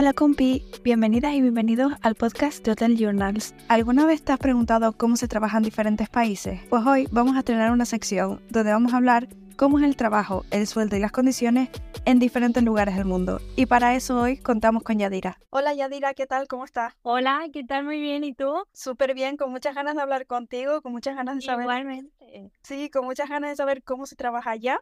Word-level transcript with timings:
Hola 0.00 0.14
compi, 0.14 0.64
bienvenidas 0.82 1.34
y 1.34 1.42
bienvenidos 1.42 1.92
al 2.00 2.14
podcast 2.14 2.64
de 2.64 2.70
Hotel 2.70 2.96
Journals. 2.96 3.54
¿Alguna 3.68 4.06
vez 4.06 4.24
te 4.24 4.32
has 4.32 4.38
preguntado 4.38 4.94
cómo 4.94 5.16
se 5.16 5.28
trabaja 5.28 5.58
en 5.58 5.62
diferentes 5.62 6.08
países? 6.08 6.58
Pues 6.70 6.86
hoy 6.86 7.06
vamos 7.10 7.36
a 7.36 7.42
tener 7.42 7.70
una 7.70 7.84
sección 7.84 8.40
donde 8.48 8.72
vamos 8.72 8.94
a 8.94 8.96
hablar 8.96 9.28
cómo 9.56 9.78
es 9.78 9.84
el 9.84 9.96
trabajo, 9.96 10.46
el 10.52 10.66
sueldo 10.66 10.96
y 10.96 11.00
las 11.00 11.12
condiciones 11.12 11.68
en 12.06 12.18
diferentes 12.18 12.62
lugares 12.62 12.96
del 12.96 13.04
mundo. 13.04 13.42
Y 13.56 13.66
para 13.66 13.94
eso 13.94 14.22
hoy 14.22 14.38
contamos 14.38 14.84
con 14.84 14.98
Yadira. 14.98 15.36
Hola 15.50 15.74
Yadira, 15.74 16.14
¿qué 16.14 16.26
tal? 16.26 16.48
¿Cómo 16.48 16.64
estás? 16.64 16.94
Hola, 17.02 17.44
¿qué 17.52 17.62
tal? 17.64 17.84
Muy 17.84 18.00
bien, 18.00 18.24
¿y 18.24 18.32
tú? 18.32 18.54
Súper 18.72 19.12
bien, 19.12 19.36
con 19.36 19.50
muchas 19.50 19.74
ganas 19.74 19.96
de 19.96 20.00
hablar 20.00 20.24
contigo, 20.24 20.80
con 20.80 20.92
muchas 20.92 21.14
ganas 21.14 21.34
de 21.34 21.42
saber... 21.42 21.64
Igualmente. 21.64 22.50
Sí, 22.62 22.88
con 22.88 23.04
muchas 23.04 23.28
ganas 23.28 23.50
de 23.50 23.56
saber 23.56 23.82
cómo 23.82 24.06
se 24.06 24.16
trabaja 24.16 24.52
allá. 24.52 24.80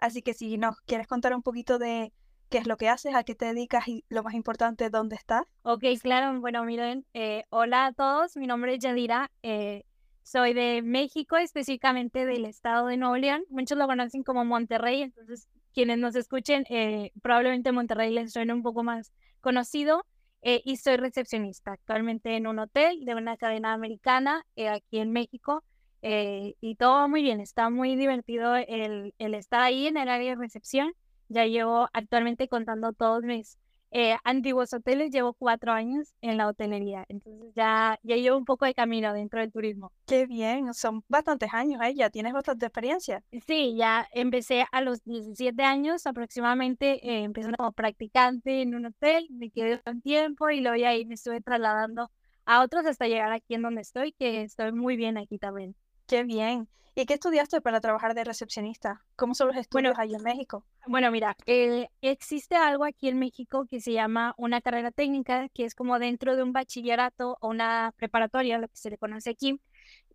Así 0.00 0.20
que 0.20 0.34
si 0.34 0.58
nos 0.58 0.80
quieres 0.80 1.06
contar 1.06 1.32
un 1.32 1.42
poquito 1.44 1.78
de 1.78 2.12
qué 2.48 2.58
es 2.58 2.66
lo 2.66 2.76
que 2.76 2.88
haces, 2.88 3.14
a 3.14 3.24
qué 3.24 3.34
te 3.34 3.46
dedicas 3.46 3.88
y 3.88 4.04
lo 4.08 4.22
más 4.22 4.34
importante, 4.34 4.90
dónde 4.90 5.16
estás. 5.16 5.42
Ok, 5.62 5.84
claro. 6.02 6.40
Bueno, 6.40 6.64
miren, 6.64 7.04
eh, 7.14 7.44
hola 7.50 7.86
a 7.86 7.92
todos. 7.92 8.36
Mi 8.36 8.46
nombre 8.46 8.74
es 8.74 8.80
Yadira. 8.80 9.30
Eh, 9.42 9.84
soy 10.22 10.54
de 10.54 10.82
México, 10.82 11.36
específicamente 11.36 12.26
del 12.26 12.44
estado 12.44 12.88
de 12.88 12.96
Nuevo 12.96 13.16
León. 13.16 13.44
Muchos 13.50 13.78
lo 13.78 13.86
conocen 13.86 14.22
como 14.22 14.44
Monterrey, 14.44 15.02
entonces 15.02 15.48
quienes 15.72 15.98
nos 15.98 16.16
escuchen, 16.16 16.64
eh, 16.68 17.12
probablemente 17.22 17.72
Monterrey 17.72 18.12
les 18.12 18.32
suene 18.32 18.52
un 18.52 18.62
poco 18.62 18.82
más 18.82 19.12
conocido. 19.40 20.04
y 20.40 20.76
soy 20.76 20.96
recepcionista 20.96 21.72
actualmente 21.72 22.36
en 22.36 22.46
un 22.46 22.60
hotel 22.60 23.04
de 23.04 23.16
una 23.16 23.36
cadena 23.36 23.72
americana 23.72 24.46
aquí 24.70 24.98
en 24.98 25.10
México. 25.10 25.64
y 26.00 26.76
todo 26.76 27.08
muy 27.08 27.22
bien, 27.22 27.40
está 27.40 27.70
muy 27.70 27.96
divertido 27.96 28.54
el, 28.54 29.14
el 29.18 29.34
estar 29.34 29.60
ahí 29.60 29.88
en 29.88 29.96
el 29.96 30.08
área 30.08 30.30
de 30.30 30.36
recepción. 30.36 30.94
Ya 31.28 31.46
llevo 31.46 31.88
actualmente 31.92 32.48
contando 32.48 32.92
todos 32.92 33.22
mis 33.22 33.58
eh, 33.90 34.16
antiguos 34.24 34.72
hoteles, 34.74 35.10
llevo 35.10 35.32
cuatro 35.32 35.72
años 35.72 36.14
en 36.20 36.36
la 36.36 36.46
hotelería, 36.46 37.06
entonces 37.08 37.54
ya, 37.54 37.98
ya 38.02 38.16
llevo 38.16 38.36
un 38.36 38.44
poco 38.44 38.66
de 38.66 38.74
camino 38.74 39.14
dentro 39.14 39.40
del 39.40 39.50
turismo. 39.50 39.92
Qué 40.06 40.26
bien, 40.26 40.74
son 40.74 41.02
bastantes 41.08 41.54
años, 41.54 41.80
¿eh? 41.82 41.94
ya 41.94 42.10
tienes 42.10 42.34
bastante 42.34 42.66
experiencia. 42.66 43.22
Sí, 43.46 43.76
ya 43.76 44.06
empecé 44.12 44.66
a 44.72 44.82
los 44.82 45.02
17 45.04 45.62
años 45.62 46.06
aproximadamente, 46.06 47.00
eh, 47.08 47.22
empecé 47.22 47.50
como 47.56 47.72
practicante 47.72 48.60
en 48.60 48.74
un 48.74 48.86
hotel, 48.86 49.26
me 49.30 49.50
quedé 49.50 49.80
un 49.86 50.02
tiempo 50.02 50.50
y 50.50 50.60
luego 50.60 50.86
ahí 50.86 51.06
me 51.06 51.14
estuve 51.14 51.40
trasladando 51.40 52.10
a 52.44 52.62
otros 52.62 52.84
hasta 52.84 53.06
llegar 53.08 53.32
aquí 53.32 53.54
en 53.54 53.62
donde 53.62 53.80
estoy, 53.80 54.12
que 54.12 54.42
estoy 54.42 54.72
muy 54.72 54.96
bien 54.96 55.16
aquí 55.16 55.38
también. 55.38 55.74
Qué 56.06 56.24
bien. 56.24 56.68
¿Y 56.98 57.06
qué 57.06 57.14
estudiaste 57.14 57.60
para 57.60 57.80
trabajar 57.80 58.12
de 58.14 58.24
recepcionista? 58.24 59.04
¿Cómo 59.14 59.32
son 59.32 59.46
los 59.46 59.56
estudios 59.56 59.96
ahí 60.00 60.16
en 60.16 60.22
México? 60.24 60.64
Bueno, 60.88 61.12
mira, 61.12 61.36
eh, 61.46 61.86
existe 62.02 62.56
algo 62.56 62.84
aquí 62.84 63.08
en 63.08 63.20
México 63.20 63.66
que 63.70 63.80
se 63.80 63.92
llama 63.92 64.34
una 64.36 64.60
carrera 64.60 64.90
técnica, 64.90 65.48
que 65.50 65.64
es 65.64 65.76
como 65.76 66.00
dentro 66.00 66.34
de 66.34 66.42
un 66.42 66.52
bachillerato 66.52 67.38
o 67.40 67.50
una 67.50 67.94
preparatoria, 67.96 68.58
lo 68.58 68.66
que 68.66 68.76
se 68.76 68.90
le 68.90 68.98
conoce 68.98 69.30
aquí. 69.30 69.60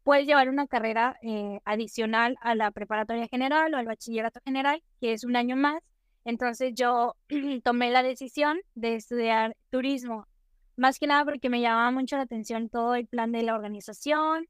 Puedes 0.04 0.28
llevar 0.28 0.50
una 0.50 0.68
carrera 0.68 1.18
eh, 1.22 1.62
adicional 1.64 2.36
a 2.42 2.54
la 2.54 2.70
preparatoria 2.72 3.30
general 3.30 3.74
o 3.74 3.78
al 3.78 3.86
bachillerato 3.86 4.42
general, 4.44 4.84
que 5.00 5.14
es 5.14 5.24
un 5.24 5.38
año 5.38 5.56
más. 5.56 5.82
Entonces 6.26 6.74
yo 6.76 7.16
tomé 7.64 7.92
la 7.92 8.04
decisión 8.04 8.60
de 8.76 8.96
estudiar 8.96 9.56
turismo, 9.70 10.28
más 10.76 11.00
que 11.00 11.08
nada 11.08 11.24
porque 11.24 11.50
me 11.50 11.62
llamaba 11.62 11.92
mucho 11.92 12.18
la 12.18 12.24
atención 12.24 12.68
todo 12.68 12.96
el 12.96 13.08
plan 13.08 13.32
de 13.32 13.44
la 13.44 13.56
organización, 13.56 14.48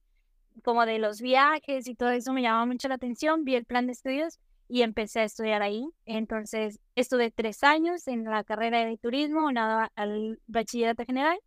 como 0.64 0.86
de 0.86 1.00
los 1.00 1.22
viajes 1.22 1.88
y 1.88 1.96
todo 1.96 2.12
eso 2.12 2.34
me 2.34 2.42
llamaba 2.42 2.66
mucho 2.66 2.88
la 2.88 2.96
atención, 2.96 3.44
vi 3.44 3.56
el 3.56 3.66
plan 3.66 3.86
de 3.88 3.94
estudios 3.94 4.40
y 4.68 4.82
empecé 4.82 5.22
a 5.22 5.23
estudiar 5.26 5.62
ahí. 5.62 5.86
Entonces, 6.06 6.80
estuve 6.95 7.32
tres 7.32 7.64
años 7.64 8.08
en 8.08 8.23
la 8.23 8.44
carrera 8.44 8.86
de 8.86 8.98
turismo, 8.98 9.52
nada 9.52 9.92
al 9.95 10.40
bachillerato 10.48 11.06
general, 11.06 11.38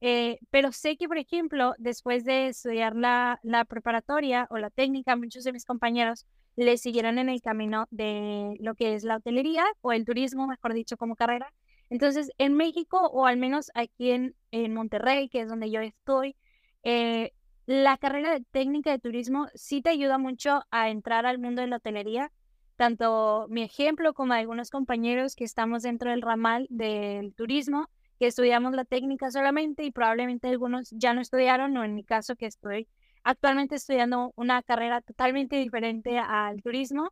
eh, 0.00 0.38
pero 0.50 0.72
sé 0.72 0.96
que, 0.96 1.08
por 1.08 1.18
ejemplo, 1.18 1.74
después 1.78 2.24
de 2.24 2.48
estudiar 2.48 2.94
la, 2.94 3.40
la 3.42 3.64
preparatoria 3.64 4.46
o 4.50 4.58
la 4.58 4.70
técnica, 4.70 5.16
muchos 5.16 5.44
de 5.44 5.52
mis 5.52 5.64
compañeros 5.64 6.26
le 6.56 6.76
siguieron 6.76 7.18
en 7.18 7.28
el 7.28 7.40
camino 7.40 7.86
de 7.90 8.56
lo 8.60 8.74
que 8.74 8.94
es 8.94 9.04
la 9.04 9.16
hotelería 9.16 9.64
o 9.80 9.92
el 9.92 10.04
turismo, 10.04 10.46
mejor 10.46 10.74
dicho, 10.74 10.96
como 10.96 11.16
carrera. 11.16 11.52
Entonces, 11.90 12.30
en 12.38 12.54
México, 12.54 12.98
o 13.12 13.26
al 13.26 13.38
menos 13.38 13.70
aquí 13.74 14.10
en, 14.10 14.34
en 14.50 14.74
Monterrey, 14.74 15.28
que 15.28 15.40
es 15.40 15.48
donde 15.48 15.70
yo 15.70 15.80
estoy, 15.80 16.36
eh, 16.82 17.32
la 17.68 17.98
carrera 17.98 18.32
de 18.32 18.42
técnica 18.50 18.90
de 18.90 18.98
turismo 18.98 19.48
sí 19.52 19.82
te 19.82 19.90
ayuda 19.90 20.16
mucho 20.16 20.62
a 20.70 20.88
entrar 20.88 21.26
al 21.26 21.38
mundo 21.38 21.60
de 21.60 21.68
la 21.68 21.76
hotelería. 21.76 22.32
Tanto 22.76 23.44
mi 23.50 23.62
ejemplo 23.62 24.14
como 24.14 24.32
algunos 24.32 24.70
compañeros 24.70 25.36
que 25.36 25.44
estamos 25.44 25.82
dentro 25.82 26.10
del 26.10 26.22
ramal 26.22 26.66
del 26.70 27.34
turismo, 27.34 27.90
que 28.18 28.28
estudiamos 28.28 28.72
la 28.72 28.86
técnica 28.86 29.30
solamente 29.30 29.84
y 29.84 29.90
probablemente 29.90 30.48
algunos 30.48 30.88
ya 30.92 31.12
no 31.12 31.20
estudiaron, 31.20 31.76
o 31.76 31.84
en 31.84 31.94
mi 31.94 32.04
caso 32.04 32.36
que 32.36 32.46
estoy 32.46 32.88
actualmente 33.22 33.74
estudiando 33.74 34.32
una 34.34 34.62
carrera 34.62 35.02
totalmente 35.02 35.56
diferente 35.56 36.18
al 36.18 36.62
turismo. 36.62 37.10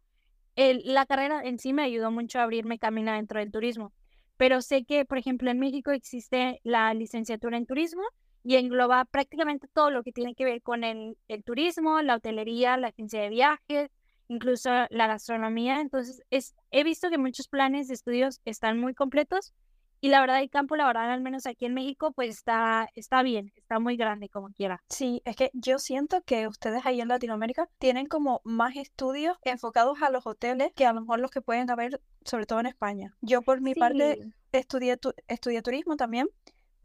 la 0.57 1.05
carrera 1.05 1.43
en 1.45 1.59
sí 1.59 1.75
me 1.75 1.83
ayudó 1.83 2.11
mucho 2.11 2.39
a 2.39 2.45
abrirme 2.45 2.79
camino 2.79 3.13
dentro 3.13 3.41
del 3.41 3.53
turismo. 3.53 3.93
Pero 4.39 4.63
sé 4.63 4.87
que, 4.87 5.05
por 5.05 5.19
ejemplo, 5.19 5.51
en 5.51 5.59
México 5.59 5.91
existe 5.91 6.61
la 6.65 6.95
licenciatura 6.95 7.59
en 7.59 7.67
turismo 7.67 8.05
y 8.47 8.55
engloba 8.55 9.05
prácticamente 9.07 9.67
todo 9.73 9.91
lo 9.91 10.05
que 10.05 10.13
tiene 10.13 10.37
que 10.37 10.45
ver 10.45 10.63
con 10.63 10.85
el, 10.85 11.17
turismo, 11.45 12.01
la 12.01 12.15
hotelería, 12.15 12.77
la 12.77 12.89
agencia 12.89 13.21
de 13.21 13.29
viajes, 13.29 13.91
incluso 14.29 14.71
la 14.89 15.09
gastronomía. 15.09 15.81
Entonces, 15.81 16.23
es, 16.31 16.55
he 16.71 16.85
visto 16.85 17.11
que 17.11 17.19
muchos 17.19 17.49
planes 17.49 17.89
de 17.89 17.95
estudios 17.95 18.41
están 18.45 18.79
muy 18.79 18.95
completos 18.95 19.53
y 20.01 20.11
la 20.11 20.21
verdad 20.21 20.41
el 20.41 20.49
campo 20.49 20.77
laboral, 20.77 21.11
al 21.11 21.23
menos 21.23 21.45
aquí 21.47 21.65
en 21.65 21.75
México, 21.75 22.13
pues 22.13 22.37
está, 22.37 22.89
está 22.95 23.25
bien, 23.25 23.53
está 23.57 23.81
muy 23.81 23.97
grande 23.97 24.29
como 24.29 24.51
quiera. 24.51 24.81
Sí, 24.91 25.23
es 25.25 25.35
que 25.35 25.51
yo 25.53 25.81
siento 25.81 26.23
que 26.23 26.47
ustedes 26.47 26.87
ahí 26.87 27.01
en 27.01 27.09
Latinoamérica 27.09 27.69
tienen 27.79 28.07
como 28.07 28.43
más 28.45 28.77
estudios 28.77 29.37
enfocados 29.43 30.03
a 30.03 30.11
los 30.11 30.25
hoteles 30.25 30.71
que 30.77 30.87
a 30.87 30.93
lo 30.93 31.01
mejor 31.01 31.19
los 31.19 31.33
que 31.33 31.41
pueden 31.41 31.69
haber, 31.69 32.01
sobre 32.25 32.47
todo 32.47 32.61
en 32.61 32.67
España. 32.67 33.17
Yo 33.23 33.43
por 33.43 33.61
mi 33.61 33.75
parte 33.75 34.21
estudié, 34.53 35.01
estudié 35.27 35.63
turismo 35.63 35.97
también 35.97 36.29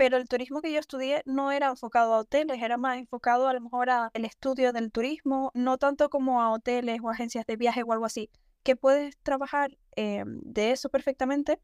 pero 0.02 0.18
el 0.18 0.28
turismo 0.28 0.64
que 0.64 0.74
yo 0.74 0.80
estudié 0.80 1.22
no 1.28 1.52
era 1.52 1.68
enfocado 1.68 2.16
a 2.16 2.18
hoteles, 2.18 2.60
era 2.60 2.76
más 2.76 2.98
enfocado 2.98 3.48
a 3.48 3.54
lo 3.54 3.62
mejor 3.62 3.92
al 3.92 4.10
estudio 4.26 4.74
del 4.74 4.92
turismo, 4.92 5.52
no 5.54 5.78
tanto 5.78 6.10
como 6.10 6.42
a 6.42 6.52
hoteles 6.52 7.02
o 7.04 7.12
agencias 7.12 7.46
de 7.46 7.56
viaje 7.56 7.84
o 7.84 7.94
algo 7.94 8.06
así, 8.06 8.32
que 8.64 8.76
puedes 8.76 9.16
trabajar 9.20 9.78
eh, 9.96 10.24
de 10.26 10.72
eso 10.72 10.90
perfectamente, 10.90 11.60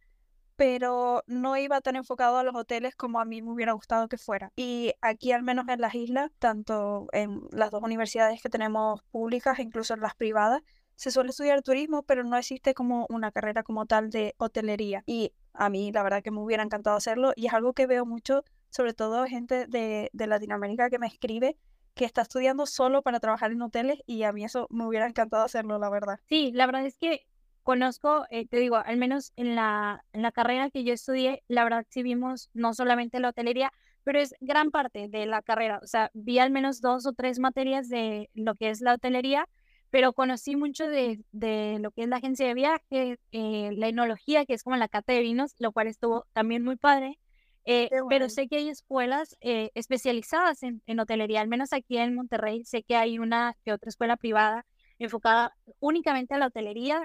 pero 0.56 1.24
no 1.26 1.58
iba 1.58 1.82
tan 1.82 1.96
enfocado 1.96 2.38
a 2.38 2.44
los 2.44 2.54
hoteles 2.54 2.96
como 2.96 3.20
a 3.20 3.26
mí 3.26 3.42
me 3.42 3.50
hubiera 3.50 3.72
gustado 3.72 4.08
que 4.08 4.20
fuera. 4.20 4.54
Y 4.56 4.94
aquí 5.02 5.32
al 5.32 5.42
menos 5.42 5.68
en 5.68 5.82
las 5.82 5.96
islas, 5.96 6.30
tanto 6.38 7.08
en 7.14 7.42
las 7.52 7.72
dos 7.72 7.82
universidades 7.82 8.40
que 8.44 8.50
tenemos 8.50 9.02
públicas, 9.10 9.58
incluso 9.58 9.96
en 9.96 10.02
las 10.02 10.14
privadas, 10.14 10.62
se 10.96 11.10
suele 11.10 11.32
estudiar 11.32 11.64
turismo, 11.64 12.04
pero 12.04 12.24
no 12.24 12.38
existe 12.38 12.76
como 12.76 13.08
una 13.10 13.32
carrera 13.32 13.64
como 13.64 13.88
tal 13.88 14.12
de 14.12 14.36
hotelería. 14.38 15.04
Y 15.08 15.34
a 15.58 15.70
mí 15.70 15.92
la 15.92 16.04
verdad 16.04 16.24
que 16.24 16.32
me 16.32 16.40
hubiera 16.40 16.64
encantado 16.64 16.96
hacerlo 16.96 17.34
y 17.36 17.48
es 17.48 17.54
algo 17.54 17.74
que 17.74 17.88
veo 17.88 18.06
mucho, 18.06 18.44
sobre 18.70 18.94
todo 18.94 19.26
gente 19.26 19.68
de, 19.68 20.10
Latinoamérica 20.14 20.90
que 20.90 21.00
me 21.00 21.08
escribe 21.08 21.58
que 21.96 22.06
está 22.06 22.22
estudiando 22.22 22.68
solo 22.68 23.02
para 23.02 23.20
trabajar 23.20 23.52
en 23.52 23.62
hoteles 23.62 24.00
y 24.06 24.24
a 24.24 24.32
mí 24.32 24.44
eso 24.44 24.68
me 24.70 24.86
hubiera 24.86 25.08
encantado 25.08 25.44
hacerlo, 25.44 25.80
la 25.80 25.90
verdad. 25.90 26.20
Sí, 26.30 26.52
la 26.54 26.68
verdad 26.68 26.86
es 26.86 26.98
que 27.00 27.26
conozco, 27.64 28.26
eh, 28.30 28.48
te 28.48 28.58
digo, 28.58 28.76
al 28.76 28.98
menos 28.98 29.34
en 29.36 29.56
la, 29.56 30.06
la 30.14 30.32
carrera 30.32 30.70
que 30.70 30.84
yo 30.84 30.94
estudié, 30.94 31.44
la 31.48 31.64
verdad 31.64 31.86
sí 31.90 32.04
vimos 32.04 32.50
no 32.54 32.76
solamente 32.76 33.20
la 33.20 33.30
hotelería, 33.30 33.72
pero 34.04 34.20
es 34.20 34.36
gran 34.40 34.70
parte 34.70 35.10
de 35.10 35.26
la 35.26 35.42
carrera. 35.42 35.80
O 35.84 35.88
sea, 35.88 36.12
vi 36.14 36.40
al 36.40 36.52
menos 36.52 36.80
dos 36.80 37.06
o 37.08 37.14
tres 37.14 37.40
materias 37.40 37.90
de 37.90 38.30
lo 38.36 38.56
que 38.56 38.70
es 38.70 38.80
la 38.80 38.94
hotelería 38.94 39.50
pero 39.98 40.14
conocí 40.14 40.56
mucho 40.56 40.88
de, 40.88 41.24
de, 41.32 41.80
lo 41.82 41.90
que 41.90 42.04
es 42.04 42.08
la 42.08 42.18
agencia 42.18 42.46
de 42.46 42.54
viajes, 42.54 43.18
eh, 43.32 43.72
la 43.76 43.88
enología, 43.88 44.46
que 44.46 44.54
es 44.54 44.62
como 44.62 44.76
la 44.76 44.88
cata 44.88 45.12
de 45.12 45.22
vinos, 45.22 45.56
lo 45.58 45.72
cual 45.72 45.88
estuvo 45.88 46.28
también 46.34 46.64
muy 46.64 46.76
padre. 46.76 47.18
Eh, 47.66 47.90
pero 48.08 48.30
sé 48.30 48.48
que 48.48 48.58
hay 48.58 48.70
escuelas 48.70 49.36
eh, 49.42 49.72
especializadas 49.74 50.62
en, 50.62 50.84
en, 50.86 51.00
hotelería, 51.00 51.42
al 51.42 51.48
menos 51.48 51.74
aquí 51.74 51.98
en 51.98 52.14
Monterrey, 52.14 52.64
sé 52.64 52.84
que 52.84 52.96
hay 52.96 53.18
una 53.18 53.56
que 53.66 53.74
otra 53.74 53.90
escuela 53.90 54.18
privada 54.18 54.68
enfocada 55.00 55.56
únicamente 55.80 56.36
a 56.36 56.38
la 56.38 56.46
hotelería, 56.46 57.02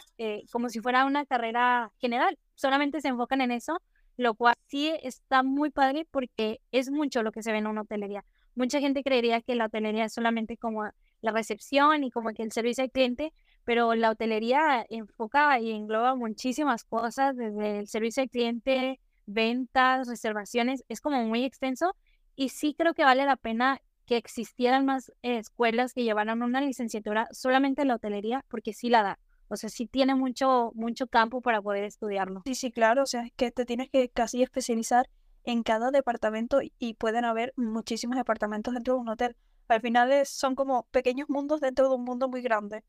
como 0.51 0.69
si 0.69 0.81
fuera 0.81 1.07
una 1.07 1.25
carrera 1.25 1.91
general, 1.97 2.39
solamente 2.57 3.01
se 3.01 3.09
enfocan 3.09 3.41
en 3.41 3.53
eso, 3.53 3.81
lo 4.19 4.35
cual 4.35 4.55
sí 4.67 4.93
está 5.03 5.43
muy 5.43 5.71
padre 5.71 6.07
porque 6.11 6.61
es 6.73 6.91
mucho 6.91 7.23
lo 7.23 7.33
que 7.33 7.43
se 7.43 7.53
ve 7.53 7.59
en 7.59 7.69
una 7.69 7.81
hotelería. 7.81 8.23
Mucha 8.55 8.81
gente 8.81 9.03
creería 9.03 9.41
que 9.41 9.55
la 9.55 9.65
hotelería 9.65 10.05
es 10.05 10.13
solamente 10.13 10.59
como 10.59 10.91
la 11.23 11.33
recepción 11.33 12.05
y 12.05 12.11
como 12.11 12.31
que 12.35 12.43
el 12.43 12.53
servicio 12.53 12.85
al 12.85 12.91
cliente, 12.91 13.33
pero 13.65 13.95
la 13.95 14.11
hotelería 14.11 14.85
enfoca 14.91 15.59
y 15.59 15.71
engloba 15.71 16.15
muchísimas 16.15 16.85
cosas, 16.85 17.37
desde 17.37 17.79
el 17.79 17.89
servicio 17.89 18.23
al 18.23 18.29
cliente, 18.29 19.01
ventas, 19.25 20.09
reservaciones, 20.09 20.85
es 20.89 21.01
como 21.01 21.25
muy 21.25 21.45
extenso 21.45 21.95
y 22.37 22.51
sí 22.51 22.75
creo 22.77 22.93
que 22.93 23.05
vale 23.05 23.25
la 23.25 23.37
pena 23.37 23.81
que 24.07 24.17
existieran 24.17 24.85
más 24.85 25.13
escuelas 25.23 25.95
que 25.95 26.03
llevaran 26.03 26.43
una 26.43 26.61
licenciatura 26.61 27.29
solamente 27.31 27.83
en 27.83 27.89
la 27.89 27.95
hotelería, 27.95 28.45
porque 28.49 28.73
sí 28.73 28.89
la 28.91 29.03
da. 29.03 29.19
O 29.49 29.57
sea, 29.57 29.69
sí 29.69 29.87
tiene 29.87 30.15
mucho, 30.15 30.73
mucho 30.75 31.07
campo 31.07 31.41
para 31.41 31.61
poder 31.61 31.85
estudiarlo. 31.85 32.43
Sí, 32.47 32.55
sí, 32.55 32.73
claro. 32.73 33.03
O 33.03 33.07
sea, 33.07 33.23
es 33.23 33.33
que 33.37 33.51
te 33.51 33.65
tienes 33.65 33.91
que 33.91 34.09
casi 34.09 34.43
especializar 34.43 35.09
en 35.45 35.63
cada 35.63 35.91
departamento 35.91 36.61
y 36.79 36.95
pueden 36.95 37.25
haber 37.25 37.53
muchísimos 37.57 38.17
departamentos 38.17 38.75
dentro 38.75 38.95
de 38.95 39.01
un 39.01 39.09
hotel. 39.09 39.37
Al 39.69 39.81
final 39.81 40.27
son 40.27 40.55
como 40.55 40.85
pequeños 40.91 41.29
mundos 41.29 41.61
dentro 41.61 41.89
de 41.89 41.95
un 41.95 42.05
mundo 42.05 42.29
muy 42.29 42.43
grande. 42.43 42.83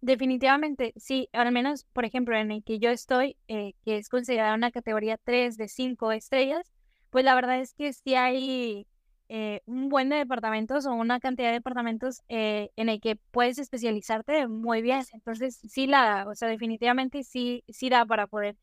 Definitivamente, 0.00 0.94
sí, 0.96 1.28
al 1.32 1.52
menos, 1.52 1.84
por 1.92 2.04
ejemplo, 2.04 2.34
en 2.36 2.50
el 2.50 2.64
que 2.64 2.78
yo 2.78 2.88
estoy, 2.90 3.36
eh, 3.48 3.74
que 3.84 3.98
es 3.98 4.08
considerada 4.08 4.54
una 4.54 4.70
categoría 4.70 5.18
3 5.18 5.56
de 5.58 5.68
5 5.68 6.12
estrellas, 6.12 6.72
pues 7.10 7.24
la 7.24 7.34
verdad 7.34 7.60
es 7.60 7.74
que 7.74 7.92
sí 7.92 8.14
hay 8.14 8.86
eh, 9.28 9.60
un 9.66 9.88
buen 9.90 10.08
de 10.08 10.16
departamentos 10.16 10.86
o 10.86 10.92
una 10.94 11.20
cantidad 11.20 11.48
de 11.48 11.54
departamentos 11.54 12.22
eh, 12.28 12.70
en 12.76 12.88
el 12.88 13.00
que 13.00 13.16
puedes 13.30 13.58
especializarte 13.58 14.48
muy 14.48 14.80
bien. 14.80 15.02
Entonces, 15.12 15.56
sí 15.68 15.86
la 15.86 16.26
o 16.28 16.34
sea, 16.34 16.48
definitivamente 16.48 17.22
sí, 17.24 17.62
sí 17.68 17.90
da 17.90 18.06
para 18.06 18.26
poder 18.26 18.56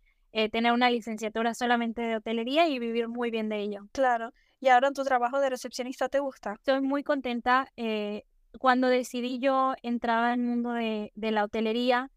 tener 0.52 0.72
una 0.72 0.92
licenciatura 0.92 1.56
solamente 1.56 2.00
de 2.02 2.18
hotelería 2.18 2.68
y 2.68 2.78
vivir 2.78 3.08
muy 3.08 3.32
bien 3.32 3.50
de 3.50 3.60
ello. 3.60 3.88
Claro. 3.92 4.34
¿Y 4.60 4.70
ahora 4.70 4.88
en 4.88 4.94
tu 4.94 5.04
trabajo 5.04 5.40
de 5.40 5.50
recepcionista 5.50 6.10
te 6.10 6.20
gusta? 6.20 6.54
Estoy 6.54 6.82
muy 6.82 7.04
contenta 7.04 7.70
cuando 8.58 8.88
decidí 8.88 9.40
yo 9.40 9.74
entrar 9.84 10.24
al 10.24 10.40
mundo 10.40 10.72
de, 10.72 11.12
la 11.16 11.44
hotelería, 11.44 12.10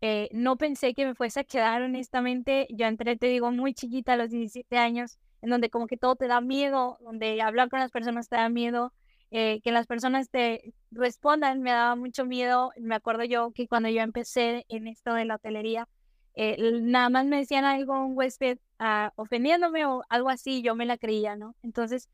eh, 0.00 0.28
no 0.32 0.56
pensé 0.56 0.94
que 0.94 1.06
me 1.06 1.14
fuese 1.14 1.40
a 1.40 1.44
quedar, 1.44 1.82
honestamente. 1.82 2.66
Yo 2.70 2.86
entré, 2.86 3.16
te 3.16 3.26
digo, 3.26 3.50
muy 3.50 3.74
chiquita 3.74 4.14
a 4.14 4.16
los 4.16 4.30
17 4.30 4.76
años, 4.76 5.18
en 5.40 5.50
donde 5.50 5.70
como 5.70 5.86
que 5.86 5.96
todo 5.96 6.16
te 6.16 6.26
da 6.26 6.40
miedo, 6.40 6.98
donde 7.00 7.40
hablar 7.40 7.70
con 7.70 7.80
las 7.80 7.90
personas 7.90 8.28
te 8.28 8.36
da 8.36 8.48
miedo, 8.48 8.92
eh, 9.30 9.60
que 9.62 9.72
las 9.72 9.86
personas 9.86 10.30
te 10.30 10.74
respondan 10.90 11.62
me 11.62 11.70
daba 11.70 11.96
mucho 11.96 12.26
miedo. 12.26 12.70
Me 12.76 12.94
acuerdo 12.94 13.24
yo 13.24 13.52
que 13.52 13.66
cuando 13.66 13.88
yo 13.88 14.02
empecé 14.02 14.66
en 14.68 14.88
esto 14.88 15.14
de 15.14 15.24
la 15.24 15.36
hotelería, 15.36 15.88
eh, 16.34 16.56
nada 16.82 17.10
más 17.10 17.26
me 17.26 17.38
decían 17.38 17.64
algo, 17.64 17.94
un 18.04 18.16
huésped 18.16 18.58
ah, 18.78 19.12
ofendiéndome 19.16 19.86
o 19.86 20.02
algo 20.08 20.30
así, 20.30 20.62
yo 20.62 20.74
me 20.74 20.86
la 20.86 20.98
creía, 20.98 21.36
¿no? 21.36 21.54
Entonces, 21.62 22.08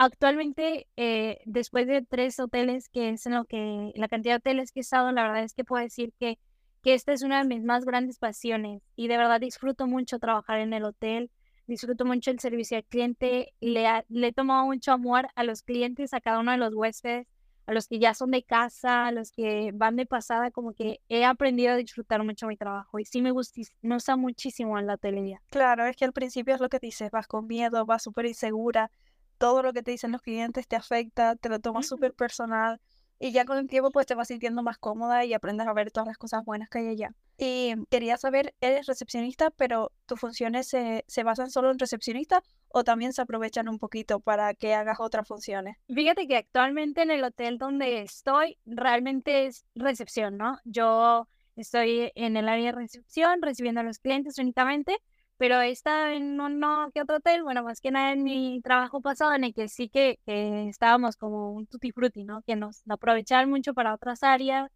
Actualmente, 0.00 0.86
eh, 0.96 1.40
después 1.44 1.88
de 1.88 2.02
tres 2.02 2.38
hoteles, 2.38 2.88
que 2.88 3.10
es 3.10 3.26
en 3.26 3.34
lo 3.34 3.46
que 3.46 3.90
la 3.96 4.06
cantidad 4.06 4.34
de 4.34 4.38
hoteles 4.38 4.70
que 4.70 4.78
he 4.80 4.82
estado, 4.82 5.10
la 5.10 5.24
verdad 5.24 5.42
es 5.42 5.54
que 5.54 5.64
puedo 5.64 5.82
decir 5.82 6.12
que, 6.20 6.38
que 6.82 6.94
esta 6.94 7.12
es 7.12 7.22
una 7.22 7.38
de 7.42 7.48
mis 7.48 7.64
más 7.64 7.84
grandes 7.84 8.18
pasiones 8.20 8.80
y 8.94 9.08
de 9.08 9.16
verdad 9.16 9.40
disfruto 9.40 9.88
mucho 9.88 10.20
trabajar 10.20 10.60
en 10.60 10.72
el 10.72 10.84
hotel, 10.84 11.32
disfruto 11.66 12.04
mucho 12.04 12.30
el 12.30 12.38
servicio 12.38 12.76
al 12.76 12.84
cliente, 12.84 13.54
le, 13.60 14.04
le 14.08 14.28
he 14.28 14.32
tomado 14.32 14.66
mucho 14.66 14.92
amor 14.92 15.28
a 15.34 15.42
los 15.42 15.62
clientes, 15.62 16.14
a 16.14 16.20
cada 16.20 16.38
uno 16.38 16.52
de 16.52 16.58
los 16.58 16.74
huéspedes, 16.74 17.26
a 17.68 17.72
los 17.74 17.86
que 17.86 17.98
ya 17.98 18.14
son 18.14 18.30
de 18.30 18.42
casa, 18.42 19.08
a 19.08 19.12
los 19.12 19.30
que 19.30 19.72
van 19.74 19.96
de 19.96 20.06
pasada, 20.06 20.50
como 20.50 20.72
que 20.72 21.02
he 21.10 21.26
aprendido 21.26 21.72
a 21.72 21.76
disfrutar 21.76 22.24
mucho 22.24 22.46
mi 22.46 22.56
trabajo 22.56 22.98
y 22.98 23.04
sí 23.04 23.20
me 23.20 23.30
gusta, 23.30 23.60
me 23.82 23.96
gusta 23.96 24.16
muchísimo 24.16 24.78
en 24.78 24.86
la 24.86 24.94
hotelería. 24.94 25.42
Claro, 25.50 25.84
es 25.84 25.94
que 25.94 26.06
al 26.06 26.14
principio 26.14 26.54
es 26.54 26.62
lo 26.62 26.70
que 26.70 26.78
dices, 26.78 27.10
vas 27.10 27.26
con 27.26 27.46
miedo, 27.46 27.84
vas 27.84 28.02
súper 28.02 28.24
insegura, 28.24 28.90
todo 29.36 29.62
lo 29.62 29.74
que 29.74 29.82
te 29.82 29.90
dicen 29.90 30.12
los 30.12 30.22
clientes 30.22 30.66
te 30.66 30.76
afecta, 30.76 31.36
te 31.36 31.50
lo 31.50 31.58
tomas 31.58 31.86
súper 31.86 32.14
personal 32.14 32.80
y 33.18 33.32
ya 33.32 33.44
con 33.44 33.58
el 33.58 33.68
tiempo 33.68 33.90
pues 33.90 34.06
te 34.06 34.14
vas 34.14 34.28
sintiendo 34.28 34.62
más 34.62 34.78
cómoda 34.78 35.26
y 35.26 35.34
aprendes 35.34 35.66
a 35.66 35.74
ver 35.74 35.90
todas 35.90 36.06
las 36.06 36.16
cosas 36.16 36.46
buenas 36.46 36.70
que 36.70 36.78
hay 36.78 36.88
allá. 36.88 37.14
Y 37.38 37.74
quería 37.88 38.16
saber, 38.16 38.54
eres 38.60 38.86
recepcionista, 38.86 39.50
pero 39.50 39.92
tus 40.06 40.18
funciones 40.18 40.68
se, 40.68 41.04
se 41.06 41.22
basan 41.22 41.50
solo 41.50 41.70
en 41.70 41.78
recepcionista 41.78 42.42
o 42.68 42.84
también 42.84 43.12
se 43.12 43.22
aprovechan 43.22 43.68
un 43.68 43.78
poquito 43.78 44.20
para 44.20 44.54
que 44.54 44.74
hagas 44.74 44.98
otras 45.00 45.26
funciones? 45.26 45.76
Fíjate 45.88 46.26
que 46.26 46.36
actualmente 46.36 47.02
en 47.02 47.10
el 47.10 47.22
hotel 47.22 47.58
donde 47.58 48.02
estoy 48.02 48.58
realmente 48.66 49.46
es 49.46 49.64
recepción, 49.74 50.36
¿no? 50.36 50.58
Yo 50.64 51.28
estoy 51.54 52.10
en 52.14 52.36
el 52.36 52.48
área 52.48 52.72
de 52.72 52.78
recepción 52.78 53.40
recibiendo 53.40 53.80
a 53.80 53.84
los 53.84 53.98
clientes 54.00 54.38
únicamente 54.38 54.98
pero 55.38 55.60
he 55.60 55.70
estado 55.70 56.08
en 56.08 56.40
uno 56.40 56.90
que 56.92 57.00
otro 57.00 57.16
hotel, 57.16 57.44
bueno, 57.44 57.62
más 57.62 57.80
que 57.80 57.92
nada 57.92 58.12
en 58.12 58.24
mi 58.24 58.60
trabajo 58.60 59.00
pasado, 59.00 59.32
en 59.34 59.44
el 59.44 59.54
que 59.54 59.68
sí 59.68 59.88
que, 59.88 60.18
estábamos 60.26 61.16
como 61.16 61.52
un 61.52 61.66
tutti 61.66 61.92
frutti, 61.92 62.24
¿no? 62.24 62.42
Que 62.42 62.56
nos 62.56 62.82
aprovechaban 62.88 63.48
mucho 63.48 63.72
para 63.72 63.94
otras 63.94 64.24
áreas, 64.24 64.70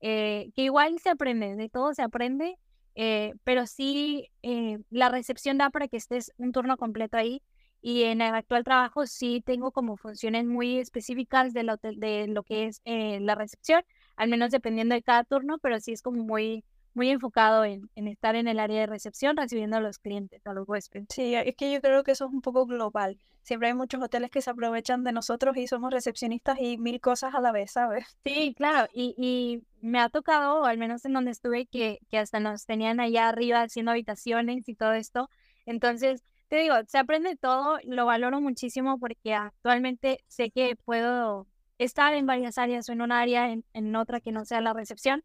eh, 0.00 0.50
que 0.54 0.62
igual 0.62 0.98
se 1.00 1.10
aprende, 1.10 1.56
de 1.56 1.68
todo 1.68 1.94
se 1.94 2.02
aprende, 2.02 2.58
eh, 2.94 3.34
pero 3.44 3.66
sí 3.66 4.28
eh, 4.42 4.78
la 4.90 5.08
recepción 5.08 5.58
da 5.58 5.70
para 5.70 5.88
que 5.88 5.96
estés 5.96 6.32
un 6.36 6.52
turno 6.52 6.76
completo 6.76 7.16
ahí. 7.16 7.42
Y 7.82 8.04
en 8.04 8.20
el 8.20 8.34
actual 8.34 8.64
trabajo 8.64 9.06
sí 9.06 9.42
tengo 9.44 9.70
como 9.70 9.96
funciones 9.96 10.44
muy 10.44 10.78
específicas 10.78 11.52
del 11.52 11.70
hotel, 11.70 12.00
de 12.00 12.26
lo 12.26 12.42
que 12.42 12.66
es 12.66 12.80
la 12.84 13.34
recepción, 13.36 13.82
al 14.16 14.28
menos 14.28 14.50
dependiendo 14.50 14.94
de 14.94 15.02
cada 15.02 15.22
turno, 15.24 15.58
pero 15.58 15.78
sí 15.78 15.92
es 15.92 16.02
como 16.02 16.24
muy 16.24 16.64
muy 16.96 17.10
enfocado 17.10 17.64
en, 17.64 17.90
estar 17.94 18.34
en 18.36 18.48
el 18.48 18.58
área 18.58 18.80
de 18.80 18.86
recepción 18.86 19.36
recibiendo 19.36 19.76
a 19.76 19.80
los 19.80 19.98
clientes, 19.98 20.44
a 20.46 20.54
los 20.54 20.66
huéspedes. 20.66 21.06
Sí, 21.10 21.34
es 21.34 21.54
que 21.54 21.70
yo 21.70 21.80
creo 21.82 22.02
que 22.02 22.12
eso 22.12 22.24
es 22.24 22.32
un 22.32 22.40
poco 22.40 22.64
global. 22.64 23.18
Siempre 23.42 23.68
hay 23.68 23.74
muchos 23.74 24.02
hoteles 24.02 24.30
que 24.30 24.40
se 24.40 24.50
aprovechan 24.50 25.04
de 25.04 25.12
nosotros 25.12 25.56
y 25.58 25.66
somos 25.66 25.92
recepcionistas 25.92 26.58
y 26.58 26.78
mil 26.78 27.00
cosas 27.00 27.34
a 27.34 27.40
la 27.40 27.52
vez, 27.52 27.72
¿sabes? 27.72 28.16
Sí, 28.24 28.54
claro, 28.56 28.88
y, 28.94 29.14
y 29.18 29.62
me 29.86 30.00
ha 30.00 30.08
tocado, 30.08 30.64
al 30.64 30.78
menos 30.78 31.04
en 31.04 31.12
donde 31.12 31.32
estuve, 31.32 31.66
que, 31.66 32.00
que 32.08 32.18
hasta 32.18 32.40
nos 32.40 32.64
tenían 32.64 32.98
allá 32.98 33.28
arriba 33.28 33.60
haciendo 33.60 33.92
habitaciones 33.92 34.66
y 34.66 34.74
todo 34.74 34.94
esto. 34.94 35.28
Entonces, 35.66 36.24
te 36.48 36.56
digo, 36.56 36.76
se 36.88 36.96
aprende 36.96 37.36
todo, 37.36 37.78
lo 37.84 38.06
valoro 38.06 38.40
muchísimo 38.40 38.98
porque 38.98 39.34
actualmente 39.34 40.24
sé 40.28 40.50
que 40.50 40.76
puedo 40.76 41.46
estar 41.76 42.14
en 42.14 42.24
varias 42.24 42.56
áreas 42.56 42.88
o 42.88 42.92
en 42.92 43.02
un 43.02 43.12
área, 43.12 43.50
en, 43.52 43.64
en 43.74 43.94
otra 43.96 44.20
que 44.20 44.32
no 44.32 44.46
sea 44.46 44.62
la 44.62 44.72
recepción, 44.72 45.22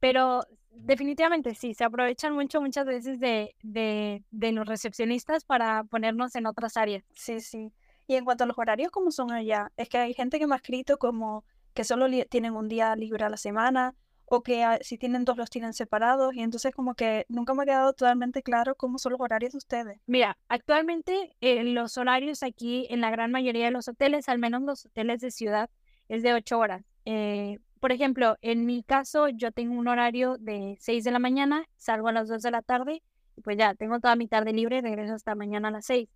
pero 0.00 0.46
definitivamente 0.74 1.54
sí, 1.54 1.74
se 1.74 1.84
aprovechan 1.84 2.34
mucho 2.34 2.60
muchas 2.60 2.86
veces 2.86 3.20
de, 3.20 3.54
de, 3.62 4.24
de, 4.30 4.52
los 4.52 4.66
recepcionistas 4.66 5.44
para 5.44 5.84
ponernos 5.84 6.34
en 6.34 6.46
otras 6.46 6.76
áreas. 6.76 7.04
Sí, 7.14 7.40
sí. 7.40 7.72
Y 8.06 8.16
en 8.16 8.24
cuanto 8.24 8.44
a 8.44 8.46
los 8.46 8.58
horarios, 8.58 8.90
¿cómo 8.90 9.10
son 9.10 9.32
allá? 9.32 9.72
Es 9.76 9.88
que 9.88 9.98
hay 9.98 10.14
gente 10.14 10.38
que 10.38 10.46
me 10.46 10.54
ha 10.54 10.56
escrito 10.56 10.98
como 10.98 11.44
que 11.74 11.84
solo 11.84 12.06
tienen 12.28 12.54
un 12.54 12.68
día 12.68 12.94
libre 12.96 13.24
a 13.24 13.30
la 13.30 13.36
semana 13.36 13.94
o 14.26 14.42
que 14.42 14.64
si 14.80 14.98
tienen 14.98 15.24
dos 15.24 15.36
los 15.36 15.50
tienen 15.50 15.74
separados 15.74 16.34
y 16.34 16.40
entonces 16.40 16.74
como 16.74 16.94
que 16.94 17.26
nunca 17.28 17.54
me 17.54 17.62
ha 17.62 17.66
quedado 17.66 17.92
totalmente 17.92 18.42
claro 18.42 18.74
cómo 18.74 18.98
son 18.98 19.12
los 19.12 19.20
horarios 19.20 19.52
de 19.52 19.58
ustedes. 19.58 20.00
Mira, 20.06 20.38
actualmente 20.48 21.36
eh, 21.40 21.62
los 21.64 21.98
horarios 21.98 22.42
aquí 22.42 22.86
en 22.90 23.00
la 23.00 23.10
gran 23.10 23.30
mayoría 23.30 23.66
de 23.66 23.70
los 23.70 23.88
hoteles, 23.88 24.28
al 24.28 24.38
menos 24.38 24.62
los 24.62 24.86
hoteles 24.86 25.20
de 25.20 25.30
ciudad, 25.30 25.70
es 26.08 26.22
de 26.22 26.32
ocho 26.34 26.58
horas. 26.58 26.82
Eh, 27.04 27.58
por 27.82 27.90
ejemplo, 27.90 28.36
en 28.42 28.64
mi 28.64 28.84
caso, 28.84 29.28
yo 29.28 29.50
tengo 29.50 29.74
un 29.74 29.88
horario 29.88 30.36
de 30.38 30.76
6 30.78 31.02
de 31.02 31.10
la 31.10 31.18
mañana, 31.18 31.66
salgo 31.76 32.06
a 32.06 32.12
las 32.12 32.28
2 32.28 32.40
de 32.40 32.52
la 32.52 32.62
tarde, 32.62 33.02
pues 33.42 33.58
ya 33.58 33.74
tengo 33.74 33.98
toda 33.98 34.14
mi 34.14 34.28
tarde 34.28 34.52
libre, 34.52 34.80
regreso 34.80 35.14
hasta 35.14 35.34
mañana 35.34 35.66
a 35.66 35.72
las 35.72 35.86
6. 35.86 36.08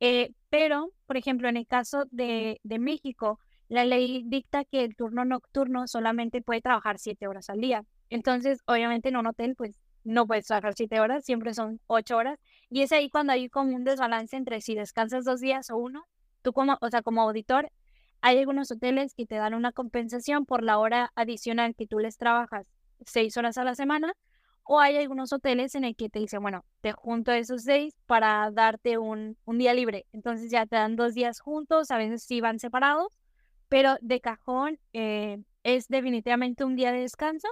Eh, 0.00 0.32
pero, 0.50 0.90
por 1.06 1.16
ejemplo, 1.16 1.48
en 1.48 1.56
el 1.56 1.66
caso 1.66 2.04
de, 2.10 2.60
de 2.64 2.78
México, 2.78 3.40
la 3.70 3.86
ley 3.86 4.24
dicta 4.26 4.66
que 4.66 4.84
el 4.84 4.94
turno 4.94 5.24
nocturno 5.24 5.88
solamente 5.88 6.42
puede 6.42 6.60
trabajar 6.60 6.98
7 6.98 7.26
horas 7.26 7.48
al 7.48 7.62
día. 7.62 7.82
Entonces, 8.10 8.60
obviamente 8.66 9.08
en 9.08 9.16
un 9.16 9.26
hotel, 9.26 9.54
pues 9.56 9.80
no 10.04 10.26
puedes 10.26 10.44
trabajar 10.44 10.74
7 10.76 11.00
horas, 11.00 11.24
siempre 11.24 11.54
son 11.54 11.80
8 11.86 12.14
horas. 12.14 12.38
Y 12.68 12.82
es 12.82 12.92
ahí 12.92 13.08
cuando 13.08 13.32
hay 13.32 13.48
como 13.48 13.74
un 13.74 13.84
desbalance 13.84 14.36
entre 14.36 14.60
si 14.60 14.74
descansas 14.74 15.24
dos 15.24 15.40
días 15.40 15.70
o 15.70 15.78
uno. 15.78 16.04
Tú 16.42 16.52
como, 16.52 16.76
o 16.82 16.90
sea, 16.90 17.00
como 17.00 17.22
auditor, 17.22 17.70
hay 18.26 18.40
algunos 18.40 18.72
hoteles 18.72 19.14
que 19.14 19.24
te 19.24 19.36
dan 19.36 19.54
una 19.54 19.70
compensación 19.70 20.46
por 20.46 20.64
la 20.64 20.78
hora 20.78 21.12
adicional 21.14 21.76
que 21.76 21.86
tú 21.86 22.00
les 22.00 22.18
trabajas 22.18 22.66
seis 23.04 23.36
horas 23.36 23.56
a 23.56 23.62
la 23.62 23.76
semana, 23.76 24.14
o 24.64 24.80
hay 24.80 24.96
algunos 24.96 25.32
hoteles 25.32 25.76
en 25.76 25.84
el 25.84 25.94
que 25.94 26.08
te 26.08 26.18
dicen, 26.18 26.42
bueno, 26.42 26.64
te 26.80 26.90
junto 26.90 27.30
esos 27.30 27.62
seis 27.62 27.94
para 28.06 28.50
darte 28.50 28.98
un, 28.98 29.36
un 29.44 29.58
día 29.58 29.74
libre. 29.74 30.06
Entonces 30.12 30.50
ya 30.50 30.66
te 30.66 30.74
dan 30.74 30.96
dos 30.96 31.14
días 31.14 31.38
juntos, 31.38 31.92
a 31.92 31.98
veces 31.98 32.24
sí 32.24 32.40
van 32.40 32.58
separados, 32.58 33.16
pero 33.68 33.94
de 34.00 34.20
cajón 34.20 34.80
eh, 34.92 35.38
es 35.62 35.86
definitivamente 35.86 36.64
un 36.64 36.74
día 36.74 36.90
de 36.90 37.02
descanso 37.02 37.46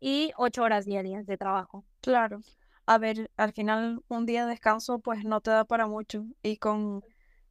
y 0.00 0.32
ocho 0.38 0.62
horas 0.62 0.86
diarias 0.86 1.26
de 1.26 1.36
trabajo. 1.36 1.84
Claro. 2.00 2.40
A 2.86 2.96
ver, 2.96 3.30
al 3.36 3.52
final 3.52 4.00
un 4.08 4.24
día 4.24 4.46
de 4.46 4.52
descanso 4.52 5.00
pues 5.00 5.22
no 5.22 5.42
te 5.42 5.50
da 5.50 5.66
para 5.66 5.86
mucho 5.86 6.24
y 6.42 6.56
con 6.56 7.04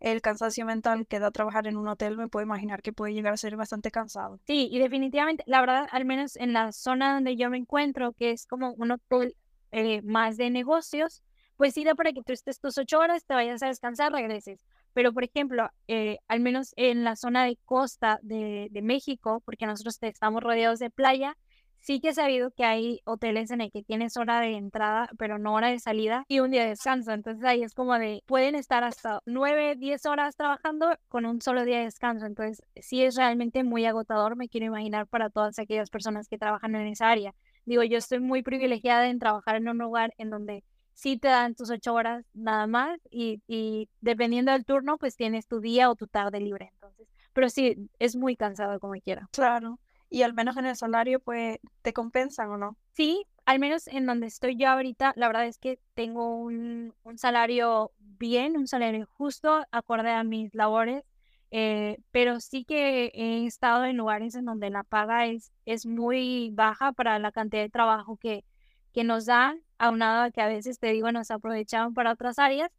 el 0.03 0.21
cansancio 0.21 0.65
mental 0.65 1.07
que 1.07 1.19
da 1.19 1.31
trabajar 1.31 1.65
en 1.65 1.77
un 1.77 1.87
hotel, 1.87 2.17
me 2.17 2.27
puedo 2.27 2.45
imaginar 2.45 2.81
que 2.81 2.91
puede 2.91 3.13
llegar 3.13 3.33
a 3.33 3.37
ser 3.37 3.55
bastante 3.55 3.89
cansado. 3.89 4.37
Sí, 4.45 4.67
y 4.69 4.77
definitivamente, 4.79 5.45
la 5.47 5.61
verdad, 5.61 5.87
al 5.91 6.03
menos 6.03 6.35
en 6.35 6.51
la 6.51 6.73
zona 6.73 7.13
donde 7.13 7.37
yo 7.37 7.49
me 7.49 7.57
encuentro, 7.57 8.11
que 8.11 8.31
es 8.31 8.45
como 8.45 8.73
un 8.73 8.91
hotel 8.91 9.33
eh, 9.71 10.01
más 10.01 10.35
de 10.35 10.49
negocios, 10.49 11.23
pues 11.55 11.73
sí 11.73 11.85
da 11.85 11.95
para 11.95 12.11
que 12.11 12.21
tú 12.21 12.33
estés 12.33 12.59
tus 12.59 12.77
ocho 12.77 12.99
horas, 12.99 13.23
te 13.25 13.33
vayas 13.33 13.63
a 13.63 13.67
descansar, 13.67 14.11
regreses. 14.11 14.65
Pero, 14.91 15.13
por 15.13 15.23
ejemplo, 15.23 15.69
eh, 15.87 16.17
al 16.27 16.41
menos 16.41 16.73
en 16.75 17.05
la 17.05 17.15
zona 17.15 17.45
de 17.45 17.57
costa 17.63 18.19
de, 18.23 18.67
de 18.71 18.81
México, 18.81 19.41
porque 19.45 19.65
nosotros 19.65 19.97
estamos 20.01 20.43
rodeados 20.43 20.79
de 20.79 20.89
playa, 20.89 21.37
Sí 21.83 21.99
que 21.99 22.09
he 22.09 22.13
sabido 22.13 22.49
que 22.51 22.63
hay 22.63 23.01
hoteles 23.03 23.51
en 23.51 23.59
el 23.59 23.69
que 23.69 23.83
tienes 23.83 24.15
hora 24.15 24.39
de 24.39 24.55
entrada, 24.55 25.09
pero 25.17 25.37
no 25.37 25.53
hora 25.53 25.67
de 25.67 25.79
salida 25.79 26.23
y 26.29 26.39
un 26.39 26.51
día 26.51 26.63
de 26.63 26.69
descanso. 26.69 27.11
Entonces 27.11 27.43
ahí 27.43 27.61
es 27.61 27.73
como 27.73 27.99
de, 27.99 28.23
pueden 28.25 28.55
estar 28.55 28.85
hasta 28.85 29.19
9, 29.25 29.75
10 29.75 30.05
horas 30.05 30.37
trabajando 30.37 30.95
con 31.09 31.25
un 31.25 31.41
solo 31.41 31.65
día 31.65 31.79
de 31.79 31.83
descanso. 31.83 32.25
Entonces 32.25 32.63
sí 32.77 33.03
es 33.03 33.17
realmente 33.17 33.65
muy 33.65 33.85
agotador, 33.85 34.37
me 34.37 34.47
quiero 34.47 34.67
imaginar, 34.67 35.07
para 35.07 35.29
todas 35.29 35.59
aquellas 35.59 35.89
personas 35.89 36.29
que 36.29 36.37
trabajan 36.37 36.73
en 36.75 36.87
esa 36.87 37.09
área. 37.09 37.35
Digo, 37.65 37.83
yo 37.83 37.97
estoy 37.97 38.21
muy 38.21 38.43
privilegiada 38.43 39.09
en 39.09 39.19
trabajar 39.19 39.57
en 39.57 39.67
un 39.67 39.77
lugar 39.77 40.13
en 40.17 40.29
donde 40.29 40.63
sí 40.93 41.17
te 41.17 41.27
dan 41.27 41.53
tus 41.53 41.69
ocho 41.69 41.93
horas 41.93 42.23
nada 42.33 42.65
más 42.65 42.97
y, 43.11 43.41
y 43.45 43.89
dependiendo 43.99 44.53
del 44.53 44.63
turno, 44.63 44.97
pues 44.97 45.17
tienes 45.17 45.47
tu 45.47 45.59
día 45.59 45.89
o 45.89 45.95
tu 45.95 46.07
tarde 46.07 46.39
libre. 46.39 46.69
Entonces, 46.75 47.09
pero 47.33 47.49
sí, 47.49 47.89
es 47.99 48.15
muy 48.15 48.37
cansado 48.37 48.79
como 48.79 48.93
quiera. 49.01 49.27
Claro. 49.33 49.79
Y 50.13 50.21
al 50.21 50.35
menos 50.35 50.57
en 50.57 50.67
el 50.67 50.75
salario, 50.75 51.19
pues, 51.19 51.57
¿te 51.81 51.91
compensan 51.91 52.47
o 52.51 52.57
no? 52.57 52.77
Sí, 52.91 53.25
al 53.47 53.57
menos 53.57 53.87
en 53.87 54.05
donde 54.05 54.27
estoy 54.27 54.55
yo 54.55 54.69
ahorita, 54.69 55.11
la 55.15 55.25
verdad 55.25 55.47
es 55.47 55.57
que 55.57 55.79
tengo 55.95 56.35
un, 56.35 56.93
un 57.01 57.17
salario 57.17 57.93
bien, 57.97 58.55
un 58.55 58.67
salario 58.67 59.07
justo, 59.13 59.65
acorde 59.71 60.11
a 60.11 60.23
mis 60.23 60.53
labores. 60.53 61.03
Eh, 61.49 61.97
pero 62.11 62.39
sí 62.41 62.63
que 62.63 63.11
he 63.15 63.47
estado 63.47 63.85
en 63.85 63.97
lugares 63.97 64.35
en 64.35 64.45
donde 64.45 64.69
la 64.69 64.83
paga 64.83 65.25
es, 65.25 65.51
es 65.65 65.87
muy 65.87 66.51
baja 66.53 66.91
para 66.91 67.17
la 67.17 67.31
cantidad 67.31 67.63
de 67.63 67.69
trabajo 67.71 68.17
que, 68.17 68.45
que 68.93 69.03
nos 69.03 69.25
dan, 69.25 69.63
aunado 69.79 70.25
a 70.25 70.29
que 70.29 70.41
a 70.41 70.47
veces, 70.47 70.77
te 70.77 70.91
digo, 70.91 71.11
nos 71.11 71.31
aprovechaban 71.31 71.95
para 71.95 72.11
otras 72.11 72.37
áreas, 72.37 72.69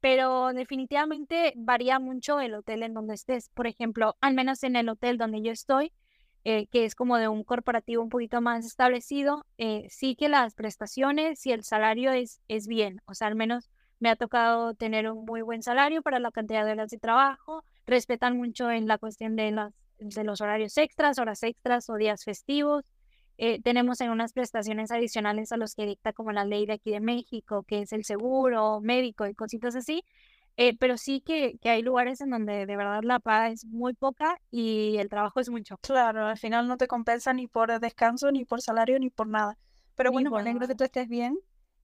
pero 0.00 0.52
definitivamente 0.52 1.52
varía 1.54 2.00
mucho 2.00 2.40
el 2.40 2.54
hotel 2.54 2.82
en 2.82 2.94
donde 2.94 3.14
estés. 3.14 3.50
Por 3.50 3.68
ejemplo, 3.68 4.16
al 4.20 4.34
menos 4.34 4.64
en 4.64 4.74
el 4.74 4.88
hotel 4.88 5.16
donde 5.16 5.42
yo 5.42 5.52
estoy, 5.52 5.92
eh, 6.44 6.66
que 6.66 6.84
es 6.84 6.94
como 6.94 7.18
de 7.18 7.28
un 7.28 7.44
corporativo 7.44 8.02
un 8.02 8.08
poquito 8.08 8.40
más 8.40 8.66
establecido, 8.66 9.46
eh, 9.58 9.86
sí 9.90 10.16
que 10.16 10.28
las 10.28 10.54
prestaciones 10.54 11.46
y 11.46 11.52
el 11.52 11.64
salario 11.64 12.12
es, 12.12 12.40
es 12.48 12.66
bien, 12.66 13.00
o 13.06 13.14
sea, 13.14 13.28
al 13.28 13.36
menos 13.36 13.70
me 14.00 14.08
ha 14.08 14.16
tocado 14.16 14.74
tener 14.74 15.08
un 15.08 15.24
muy 15.24 15.42
buen 15.42 15.62
salario 15.62 16.02
para 16.02 16.18
la 16.18 16.32
cantidad 16.32 16.64
de 16.66 16.72
horas 16.72 16.90
de 16.90 16.98
trabajo, 16.98 17.64
respetan 17.86 18.36
mucho 18.36 18.70
en 18.70 18.88
la 18.88 18.98
cuestión 18.98 19.36
de, 19.36 19.52
las, 19.52 19.72
de 19.98 20.24
los 20.24 20.40
horarios 20.40 20.76
extras, 20.76 21.20
horas 21.20 21.42
extras 21.44 21.88
o 21.88 21.94
días 21.94 22.24
festivos. 22.24 22.84
Eh, 23.38 23.62
tenemos 23.62 24.00
en 24.00 24.10
unas 24.10 24.32
prestaciones 24.32 24.90
adicionales 24.90 25.52
a 25.52 25.56
los 25.56 25.76
que 25.76 25.86
dicta 25.86 26.12
como 26.12 26.32
la 26.32 26.44
ley 26.44 26.66
de 26.66 26.74
aquí 26.74 26.90
de 26.90 27.00
México, 27.00 27.62
que 27.62 27.82
es 27.82 27.92
el 27.92 28.04
seguro 28.04 28.80
médico 28.80 29.26
y 29.26 29.34
cositas 29.34 29.76
así. 29.76 30.04
Eh, 30.56 30.76
pero 30.78 30.98
sí 30.98 31.20
que, 31.20 31.58
que, 31.58 31.70
hay 31.70 31.82
lugares 31.82 32.20
en 32.20 32.30
donde 32.30 32.66
de 32.66 32.76
verdad 32.76 33.00
la 33.02 33.18
paga 33.20 33.48
es 33.48 33.64
muy 33.64 33.94
poca 33.94 34.38
y 34.50 34.96
el 34.98 35.08
trabajo 35.08 35.40
es 35.40 35.48
mucho. 35.48 35.78
Claro, 35.78 36.26
al 36.26 36.38
final 36.38 36.68
no 36.68 36.76
te 36.76 36.86
compensa 36.86 37.32
ni 37.32 37.46
por 37.48 37.80
descanso, 37.80 38.30
ni 38.30 38.44
por 38.44 38.60
salario, 38.60 38.98
ni 38.98 39.08
por 39.08 39.28
nada. 39.28 39.56
Pero 39.94 40.12
bueno, 40.12 40.30
me 40.30 40.40
alegro 40.40 40.68
que 40.68 40.74
tú 40.74 40.84
estés 40.84 41.08
bien 41.08 41.38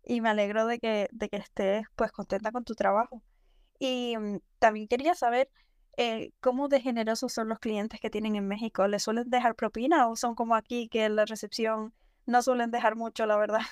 y 0.04 0.20
me 0.20 0.28
alegro 0.28 0.66
de 0.66 0.78
que, 0.78 1.08
de 1.12 1.28
que 1.28 1.36
estés 1.36 1.86
pues 1.96 2.12
contenta 2.12 2.52
con 2.52 2.64
tu 2.64 2.74
trabajo. 2.74 3.22
Y 3.78 4.16
mm, 4.18 4.38
también 4.58 4.86
quería 4.86 5.14
saber 5.14 5.48
eh, 6.00 6.30
¿cómo 6.40 6.68
de 6.68 6.80
generosos 6.80 7.32
son 7.32 7.48
los 7.48 7.58
clientes 7.58 7.98
que 8.00 8.08
tienen 8.08 8.36
en 8.36 8.46
México? 8.46 8.86
¿Les 8.86 9.02
suelen 9.02 9.28
dejar 9.30 9.56
propina 9.56 10.06
o 10.06 10.14
son 10.14 10.36
como 10.36 10.54
aquí 10.54 10.88
que 10.88 11.06
en 11.06 11.16
la 11.16 11.24
recepción 11.24 11.92
no 12.24 12.40
suelen 12.40 12.70
dejar 12.70 12.94
mucho, 12.94 13.26
la 13.26 13.36
verdad? 13.36 13.62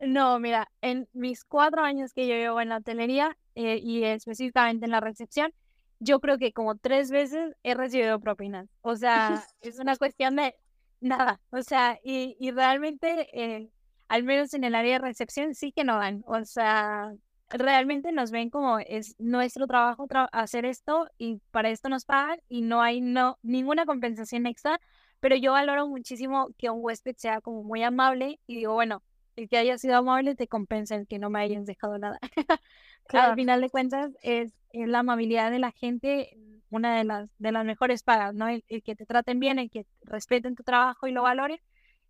No, 0.00 0.38
mira, 0.40 0.70
en 0.80 1.08
mis 1.12 1.44
cuatro 1.44 1.82
años 1.82 2.14
que 2.14 2.26
yo 2.26 2.34
llevo 2.34 2.60
en 2.60 2.70
la 2.70 2.78
hotelería 2.78 3.36
eh, 3.54 3.78
y 3.82 4.04
específicamente 4.04 4.86
en 4.86 4.92
la 4.92 5.00
recepción, 5.00 5.52
yo 5.98 6.20
creo 6.20 6.38
que 6.38 6.52
como 6.52 6.76
tres 6.76 7.10
veces 7.10 7.54
he 7.62 7.74
recibido 7.74 8.18
propinas. 8.18 8.68
O 8.80 8.96
sea, 8.96 9.44
es 9.60 9.78
una 9.78 9.96
cuestión 9.96 10.36
de 10.36 10.56
nada. 11.00 11.40
O 11.50 11.62
sea, 11.62 11.98
y, 12.02 12.36
y 12.40 12.50
realmente, 12.50 13.28
eh, 13.34 13.68
al 14.08 14.22
menos 14.22 14.54
en 14.54 14.64
el 14.64 14.74
área 14.74 14.94
de 14.94 15.06
recepción, 15.06 15.54
sí 15.54 15.72
que 15.72 15.84
no 15.84 15.98
dan. 15.98 16.24
O 16.26 16.42
sea, 16.46 17.12
realmente 17.50 18.12
nos 18.12 18.30
ven 18.30 18.48
como 18.48 18.78
es 18.78 19.16
nuestro 19.18 19.66
trabajo 19.66 20.06
hacer 20.32 20.64
esto 20.64 21.08
y 21.18 21.40
para 21.50 21.68
esto 21.70 21.88
nos 21.88 22.04
pagan 22.04 22.40
y 22.48 22.62
no 22.62 22.80
hay 22.80 23.00
no 23.00 23.38
ninguna 23.42 23.84
compensación 23.86 24.46
extra, 24.46 24.80
pero 25.20 25.36
yo 25.36 25.52
valoro 25.52 25.86
muchísimo 25.88 26.48
que 26.56 26.70
un 26.70 26.78
huésped 26.82 27.16
sea 27.16 27.40
como 27.40 27.62
muy 27.64 27.82
amable 27.82 28.40
y 28.46 28.56
digo, 28.56 28.74
bueno, 28.74 29.02
el 29.42 29.48
que 29.48 29.56
haya 29.56 29.78
sido 29.78 29.96
amable 29.96 30.34
te 30.34 30.48
compensa 30.48 30.94
el 30.96 31.06
que 31.06 31.18
no 31.18 31.30
me 31.30 31.40
hayas 31.40 31.66
dejado 31.66 31.98
nada. 31.98 32.18
Al 33.08 33.34
final 33.34 33.60
de 33.60 33.70
cuentas 33.70 34.12
es, 34.22 34.52
la 34.72 35.00
amabilidad 35.00 35.50
de 35.50 35.58
la 35.58 35.72
gente 35.72 36.36
una 36.70 36.96
de 36.96 37.02
las 37.02 37.28
de 37.38 37.50
las 37.50 37.64
mejores 37.64 38.04
pagas, 38.04 38.32
¿no? 38.32 38.46
El, 38.46 38.62
el 38.68 38.84
que 38.84 38.94
te 38.94 39.04
traten 39.04 39.40
bien, 39.40 39.58
el 39.58 39.70
que 39.70 39.86
respeten 40.02 40.54
tu 40.54 40.62
trabajo 40.62 41.08
y 41.08 41.12
lo 41.12 41.22
valoren 41.22 41.58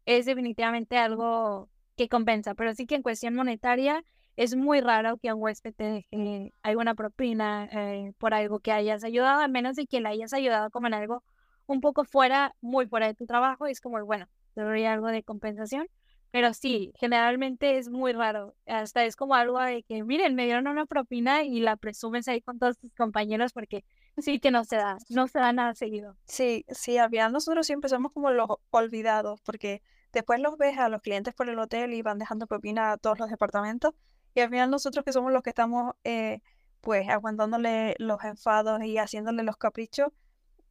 es 0.04 0.26
definitivamente 0.26 0.98
algo 0.98 1.70
que 1.96 2.08
compensa, 2.08 2.54
pero 2.54 2.74
sí 2.74 2.86
que 2.86 2.96
en 2.96 3.02
cuestión 3.02 3.34
monetaria 3.34 4.04
es 4.36 4.56
muy 4.56 4.80
raro 4.80 5.18
que 5.18 5.32
un 5.32 5.42
huésped 5.42 5.74
te 5.74 5.84
deje 5.84 6.52
alguna 6.62 6.94
propina 6.94 7.68
eh, 7.72 8.12
por 8.18 8.34
algo 8.34 8.60
que 8.60 8.72
hayas 8.72 9.04
ayudado, 9.04 9.42
a 9.42 9.48
menos 9.48 9.76
de 9.76 9.86
que 9.86 10.00
le 10.00 10.08
hayas 10.08 10.32
ayudado 10.32 10.70
como 10.70 10.86
en 10.86 10.94
algo 10.94 11.22
un 11.66 11.80
poco 11.80 12.04
fuera, 12.04 12.54
muy 12.60 12.86
fuera 12.86 13.06
de 13.06 13.14
tu 13.14 13.26
trabajo, 13.26 13.66
es 13.66 13.80
como, 13.80 14.04
bueno, 14.04 14.26
te 14.54 14.62
doy 14.62 14.84
algo 14.84 15.08
de 15.08 15.22
compensación. 15.22 15.86
Pero 16.30 16.54
sí, 16.54 16.92
generalmente 16.96 17.78
es 17.78 17.88
muy 17.88 18.12
raro. 18.12 18.54
Hasta 18.66 19.04
es 19.04 19.16
como 19.16 19.34
algo 19.34 19.58
de 19.60 19.82
que, 19.82 20.04
miren, 20.04 20.34
me 20.34 20.44
dieron 20.44 20.68
una 20.68 20.86
propina 20.86 21.42
y 21.42 21.60
la 21.60 21.76
presumes 21.76 22.28
ahí 22.28 22.40
con 22.40 22.58
todos 22.58 22.78
tus 22.78 22.92
compañeros 22.94 23.52
porque 23.52 23.84
sí 24.18 24.38
que 24.38 24.50
no 24.50 24.64
se 24.64 24.76
da, 24.76 24.98
no 25.08 25.26
se 25.26 25.38
da 25.38 25.52
nada 25.52 25.74
seguido. 25.74 26.16
Sí, 26.26 26.64
sí, 26.68 26.98
había 26.98 27.28
nosotros 27.28 27.66
siempre 27.66 27.90
somos 27.90 28.12
como 28.12 28.30
los 28.30 28.48
olvidados 28.70 29.40
porque 29.42 29.82
después 30.12 30.40
los 30.40 30.56
ves 30.56 30.78
a 30.78 30.88
los 30.88 31.02
clientes 31.02 31.34
por 31.34 31.48
el 31.48 31.58
hotel 31.58 31.94
y 31.94 32.02
van 32.02 32.18
dejando 32.18 32.46
propina 32.46 32.92
a 32.92 32.96
todos 32.96 33.18
los 33.18 33.30
departamentos 33.30 33.94
y 34.34 34.40
al 34.40 34.50
final 34.50 34.70
nosotros 34.70 35.04
que 35.04 35.12
somos 35.12 35.32
los 35.32 35.42
que 35.42 35.50
estamos 35.50 35.94
eh, 36.04 36.40
pues 36.80 37.08
aguantándole 37.08 37.94
los 37.98 38.22
enfados 38.24 38.82
y 38.82 38.98
haciéndole 38.98 39.42
los 39.42 39.56
caprichos, 39.56 40.08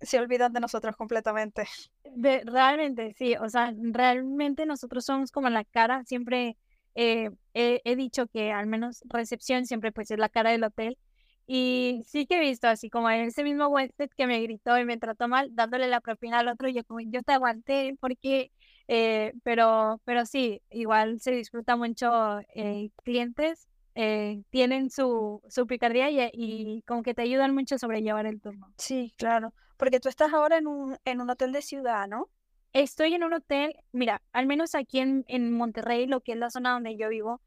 se 0.01 0.19
olvidan 0.19 0.53
de 0.53 0.59
nosotros 0.59 0.95
completamente. 0.95 1.67
De, 2.03 2.41
realmente, 2.45 3.13
sí, 3.17 3.35
o 3.35 3.49
sea, 3.49 3.73
realmente 3.77 4.65
nosotros 4.65 5.05
somos 5.05 5.31
como 5.31 5.49
la 5.49 5.63
cara, 5.63 6.03
siempre 6.05 6.57
eh, 6.95 7.29
he, 7.53 7.95
dicho 7.95 8.27
que 8.27 8.51
al 8.51 8.67
menos 8.67 9.03
recepción 9.05 9.65
siempre 9.65 9.91
pues 9.91 10.11
es 10.11 10.17
la 10.17 10.29
cara 10.29 10.51
del 10.51 10.63
hotel. 10.63 10.97
Y 11.47 12.03
sí 12.05 12.27
que 12.27 12.37
he 12.37 12.39
visto 12.39 12.67
así 12.67 12.89
como 12.89 13.09
ese 13.09 13.43
mismo 13.43 13.67
huésped 13.67 14.09
que 14.15 14.27
me 14.27 14.39
gritó 14.41 14.77
y 14.77 14.85
me 14.85 14.97
trató 14.97 15.27
mal, 15.27 15.49
dándole 15.55 15.87
la 15.87 15.99
propina 15.99 16.39
al 16.39 16.47
otro, 16.47 16.67
y 16.67 16.73
yo 16.73 16.83
como, 16.83 16.99
yo 16.99 17.23
te 17.23 17.33
aguanté 17.33 17.97
porque 17.99 18.51
eh, 18.87 19.33
pero, 19.43 19.99
pero 20.03 20.25
sí, 20.25 20.61
igual 20.71 21.19
se 21.19 21.31
disfruta 21.31 21.75
mucho 21.75 22.39
eh, 22.55 22.89
clientes, 23.03 23.67
tienen 24.49 24.89
su, 24.89 25.41
su 25.49 25.67
picardía 25.67 26.09
y, 26.09 26.31
y, 26.31 26.81
como 26.83 27.03
que 27.03 27.13
te 27.13 27.21
ayudan 27.21 27.53
mucho 27.53 27.75
a 27.75 27.79
sobrellevar 27.79 28.25
el 28.25 28.39
turno. 28.39 28.71
Sí, 28.77 29.13
claro, 29.17 29.53
porque 29.79 30.01
tú 30.01 30.09
estás 30.09 30.33
ahora 30.33 30.57
en 30.57 30.67
un, 30.67 30.97
en 31.05 31.21
un 31.21 31.29
hotel 31.29 31.53
de 31.53 31.61
ciudad, 31.61 32.07
¿no? 32.07 32.29
Estoy 32.73 33.13
en 33.15 33.23
un 33.23 33.33
hotel, 33.33 33.73
mira, 33.93 34.21
al 34.33 34.45
menos 34.45 34.75
aquí 34.75 34.99
en, 34.99 35.23
en 35.29 35.53
Monterrey, 35.53 36.05
lo 36.05 36.19
que 36.21 36.33
es 36.33 36.37
la 36.37 36.51
zona 36.51 36.73
donde 36.73 36.97
yo 36.97 37.09
vivo, 37.09 37.41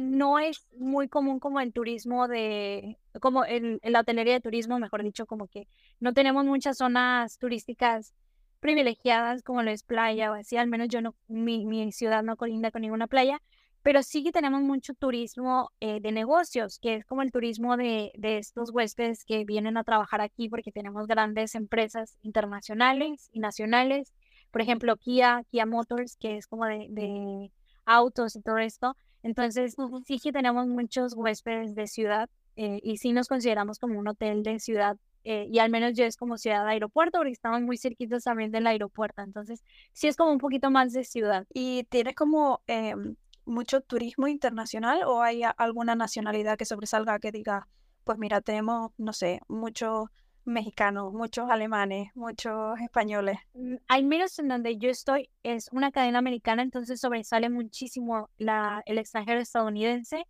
no 0.00 0.38
es 0.38 0.68
muy 0.78 1.08
común 1.08 1.40
como 1.40 1.58
el 1.58 1.72
turismo 1.72 2.28
de, 2.28 2.98
como 3.20 3.44
el, 3.44 3.80
la 3.82 4.00
hotelería 4.00 4.34
de 4.34 4.40
turismo, 4.40 4.78
mejor 4.78 5.02
dicho, 5.02 5.26
como 5.26 5.48
que 5.48 5.66
no 5.98 6.12
tenemos 6.12 6.44
muchas 6.44 6.76
zonas 6.76 7.38
turísticas 7.38 8.14
privilegiadas 8.60 9.42
como 9.42 9.62
lo 9.62 9.70
es 9.70 9.82
playa 9.82 10.30
o 10.30 10.34
así, 10.34 10.56
al 10.58 10.68
menos 10.68 10.88
yo 10.88 11.00
no, 11.00 11.16
mi, 11.26 11.66
mi 11.66 11.90
ciudad 11.92 12.22
no 12.22 12.36
colinda 12.36 12.70
con 12.70 12.82
ninguna 12.82 13.08
playa, 13.08 13.42
pero 13.82 14.02
sí 14.02 14.22
que 14.22 14.32
tenemos 14.32 14.62
mucho 14.62 14.94
turismo 14.94 15.70
eh, 15.80 16.00
de 16.00 16.12
negocios, 16.12 16.78
que 16.78 16.96
es 16.96 17.04
como 17.04 17.22
el 17.22 17.32
turismo 17.32 17.76
de, 17.76 18.12
de, 18.16 18.38
estos 18.38 18.70
huéspedes 18.70 19.24
que 19.24 19.44
vienen 19.44 19.76
a 19.76 19.84
trabajar 19.84 20.20
aquí 20.20 20.48
porque 20.48 20.72
tenemos 20.72 21.06
grandes 21.06 21.54
empresas 21.54 22.18
internacionales 22.22 23.30
y 23.32 23.40
nacionales, 23.40 24.12
por 24.50 24.60
ejemplo, 24.62 24.96
Kia, 24.96 25.44
Kia 25.50 25.66
Motors, 25.66 26.16
que 26.16 26.36
es 26.36 26.46
como 26.46 26.66
de, 26.66 26.86
de 26.90 27.50
autos 27.84 28.36
y 28.36 28.42
todo 28.42 28.58
esto. 28.58 28.96
Entonces, 29.22 29.76
sí 30.06 30.18
que 30.18 30.32
tenemos 30.32 30.66
muchos 30.66 31.14
huéspedes 31.14 31.74
de 31.74 31.86
ciudad 31.86 32.28
eh, 32.56 32.80
y 32.82 32.96
sí 32.96 33.12
nos 33.12 33.28
consideramos 33.28 33.78
como 33.78 33.98
un 33.98 34.08
hotel 34.08 34.42
de 34.42 34.58
ciudad 34.58 34.96
eh, 35.24 35.46
y 35.50 35.58
al 35.58 35.70
menos 35.70 35.94
yo 35.94 36.04
es 36.04 36.16
como 36.16 36.38
ciudad 36.38 36.64
de 36.64 36.72
aeropuerto, 36.72 37.18
porque 37.18 37.32
estamos 37.32 37.60
muy 37.62 37.76
cerquitos 37.76 38.24
también 38.24 38.50
del 38.50 38.66
aeropuerto, 38.66 39.22
entonces 39.22 39.62
sí 39.92 40.08
es 40.08 40.16
como 40.16 40.32
un 40.32 40.38
poquito 40.38 40.70
más 40.70 40.92
de 40.92 41.04
ciudad. 41.04 41.46
¿Y 41.52 41.84
tienes 41.84 42.14
como 42.14 42.62
em, 42.66 43.16
mucho 43.44 43.80
turismo 43.80 44.28
internacional 44.28 45.02
o 45.04 45.22
hay 45.22 45.42
alguna 45.56 45.94
nacionalidad 45.94 46.56
que 46.56 46.64
sobresalga 46.64 47.18
que 47.18 47.32
diga, 47.32 47.68
pues 48.04 48.18
mira, 48.18 48.40
tenemos, 48.40 48.92
no 48.98 49.12
sé, 49.12 49.40
muchos 49.48 50.08
mexicanos, 50.44 51.12
muchos 51.12 51.50
alemanes, 51.50 52.10
muchos 52.14 52.78
españoles? 52.80 53.38
Mm, 53.54 53.76
al 53.88 54.04
menos 54.04 54.38
en 54.38 54.48
donde 54.48 54.76
yo 54.76 54.90
estoy 54.90 55.30
es 55.42 55.68
una 55.72 55.90
cadena 55.90 56.18
americana, 56.18 56.62
entonces 56.62 57.00
sobresale 57.00 57.50
muchísimo 57.50 58.30
la, 58.38 58.82
el 58.86 58.98
extranjero 58.98 59.40
estadounidense, 59.40 60.26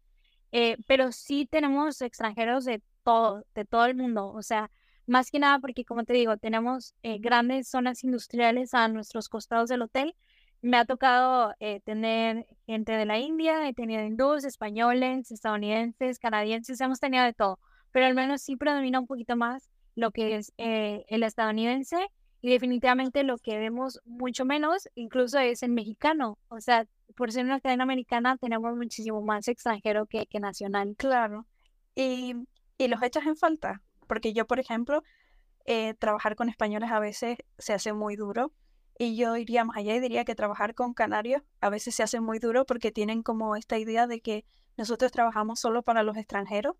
eh, 0.52 0.76
pero 0.86 1.12
sí 1.12 1.46
tenemos 1.50 2.00
extranjeros 2.02 2.64
de 2.64 2.82
todo, 3.02 3.44
de 3.54 3.64
todo 3.64 3.86
el 3.86 3.94
mundo, 3.96 4.28
o 4.32 4.42
sea, 4.42 4.70
más 5.06 5.30
que 5.30 5.40
nada 5.40 5.58
porque, 5.58 5.84
como 5.84 6.04
te 6.04 6.12
digo, 6.12 6.36
tenemos 6.36 6.94
eh, 7.02 7.18
grandes 7.18 7.68
zonas 7.68 8.04
industriales 8.04 8.74
a 8.74 8.86
nuestros 8.86 9.28
costados 9.28 9.68
del 9.68 9.82
hotel. 9.82 10.14
Me 10.62 10.76
ha 10.76 10.84
tocado 10.84 11.54
eh, 11.58 11.80
tener 11.80 12.46
gente 12.66 12.92
de 12.92 13.06
la 13.06 13.18
India, 13.18 13.66
he 13.66 13.72
tenido 13.72 14.04
hindús, 14.04 14.44
españoles, 14.44 15.30
estadounidenses, 15.30 16.18
canadienses, 16.18 16.80
hemos 16.80 17.00
tenido 17.00 17.24
de 17.24 17.32
todo, 17.32 17.58
pero 17.92 18.06
al 18.06 18.14
menos 18.14 18.42
sí 18.42 18.56
predomina 18.56 19.00
un 19.00 19.06
poquito 19.06 19.36
más 19.36 19.70
lo 19.94 20.10
que 20.10 20.36
es 20.36 20.52
eh, 20.58 21.04
el 21.08 21.22
estadounidense 21.22 21.96
Y 22.42 22.50
definitivamente 22.50 23.22
lo 23.22 23.38
que 23.38 23.58
vemos 23.58 24.00
mucho 24.04 24.44
menos, 24.44 24.88
incluso 24.94 25.38
es 25.38 25.62
en 25.62 25.74
mexicano. 25.74 26.38
O 26.48 26.60
sea, 26.60 26.86
por 27.16 27.32
ser 27.32 27.44
una 27.44 27.60
cadena 27.60 27.84
americana, 27.84 28.36
tenemos 28.38 28.76
muchísimo 28.76 29.20
más 29.22 29.48
extranjero 29.48 30.06
que, 30.06 30.26
que 30.26 30.40
nacional. 30.40 30.94
Claro. 30.96 31.46
Y, 31.94 32.34
y 32.78 32.88
los 32.88 33.02
echas 33.02 33.26
en 33.26 33.36
falta. 33.36 33.82
Porque 34.06 34.32
yo, 34.32 34.46
por 34.46 34.58
ejemplo, 34.58 35.02
eh, 35.66 35.94
trabajar 35.94 36.34
con 36.36 36.48
españoles 36.48 36.90
a 36.90 36.98
veces 37.00 37.38
se 37.58 37.72
hace 37.74 37.92
muy 37.92 38.16
duro. 38.16 38.52
Y 39.00 39.16
yo 39.16 39.34
iría 39.38 39.64
más 39.64 39.78
allá 39.78 39.94
y 39.96 40.00
diría 40.00 40.26
que 40.26 40.34
trabajar 40.34 40.74
con 40.74 40.92
canarios 40.92 41.40
a 41.62 41.70
veces 41.70 41.94
se 41.94 42.02
hace 42.02 42.20
muy 42.20 42.38
duro 42.38 42.66
porque 42.66 42.92
tienen 42.92 43.22
como 43.22 43.56
esta 43.56 43.78
idea 43.78 44.06
de 44.06 44.20
que 44.20 44.44
nosotros 44.76 45.10
trabajamos 45.10 45.58
solo 45.58 45.82
para 45.82 46.02
los 46.02 46.18
extranjeros 46.18 46.76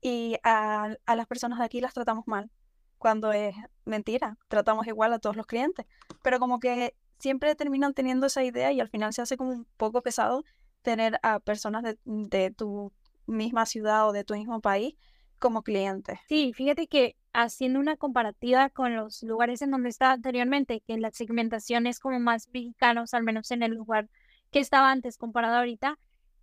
y 0.00 0.36
a, 0.44 0.94
a 1.04 1.16
las 1.16 1.26
personas 1.26 1.58
de 1.58 1.64
aquí 1.64 1.80
las 1.80 1.92
tratamos 1.92 2.28
mal 2.28 2.48
cuando 2.96 3.32
es 3.32 3.56
mentira, 3.84 4.38
tratamos 4.46 4.86
igual 4.86 5.12
a 5.14 5.18
todos 5.18 5.34
los 5.34 5.46
clientes, 5.46 5.84
pero 6.22 6.38
como 6.38 6.60
que 6.60 6.94
siempre 7.18 7.56
terminan 7.56 7.92
teniendo 7.92 8.28
esa 8.28 8.44
idea 8.44 8.70
y 8.70 8.78
al 8.78 8.88
final 8.88 9.12
se 9.12 9.22
hace 9.22 9.36
como 9.36 9.50
un 9.50 9.66
poco 9.76 10.00
pesado 10.00 10.44
tener 10.82 11.18
a 11.24 11.40
personas 11.40 11.82
de, 12.04 12.50
tu 12.52 12.92
misma 13.26 13.66
ciudad 13.66 14.08
o 14.08 14.12
de 14.12 14.22
tu 14.22 14.34
mismo 14.34 14.60
país 14.60 14.94
como 15.44 15.62
clientes. 15.62 16.18
Sí, 16.26 16.54
fíjate 16.54 16.86
que 16.86 17.16
haciendo 17.34 17.78
una 17.78 17.98
comparativa 17.98 18.70
con 18.70 18.96
los 18.96 19.22
lugares 19.22 19.60
en 19.60 19.72
donde 19.72 19.90
estaba 19.90 20.12
anteriormente, 20.12 20.82
que 20.86 20.96
la 20.96 21.10
segmentación 21.10 21.86
es 21.86 22.00
como 22.00 22.18
más 22.18 22.48
mexicanos, 22.54 23.12
al 23.12 23.24
menos 23.24 23.50
en 23.50 23.62
el 23.62 23.72
lugar 23.72 24.08
que 24.50 24.60
estaba 24.60 24.90
antes 24.90 25.18
comparado 25.18 25.56
ahorita, 25.56 25.98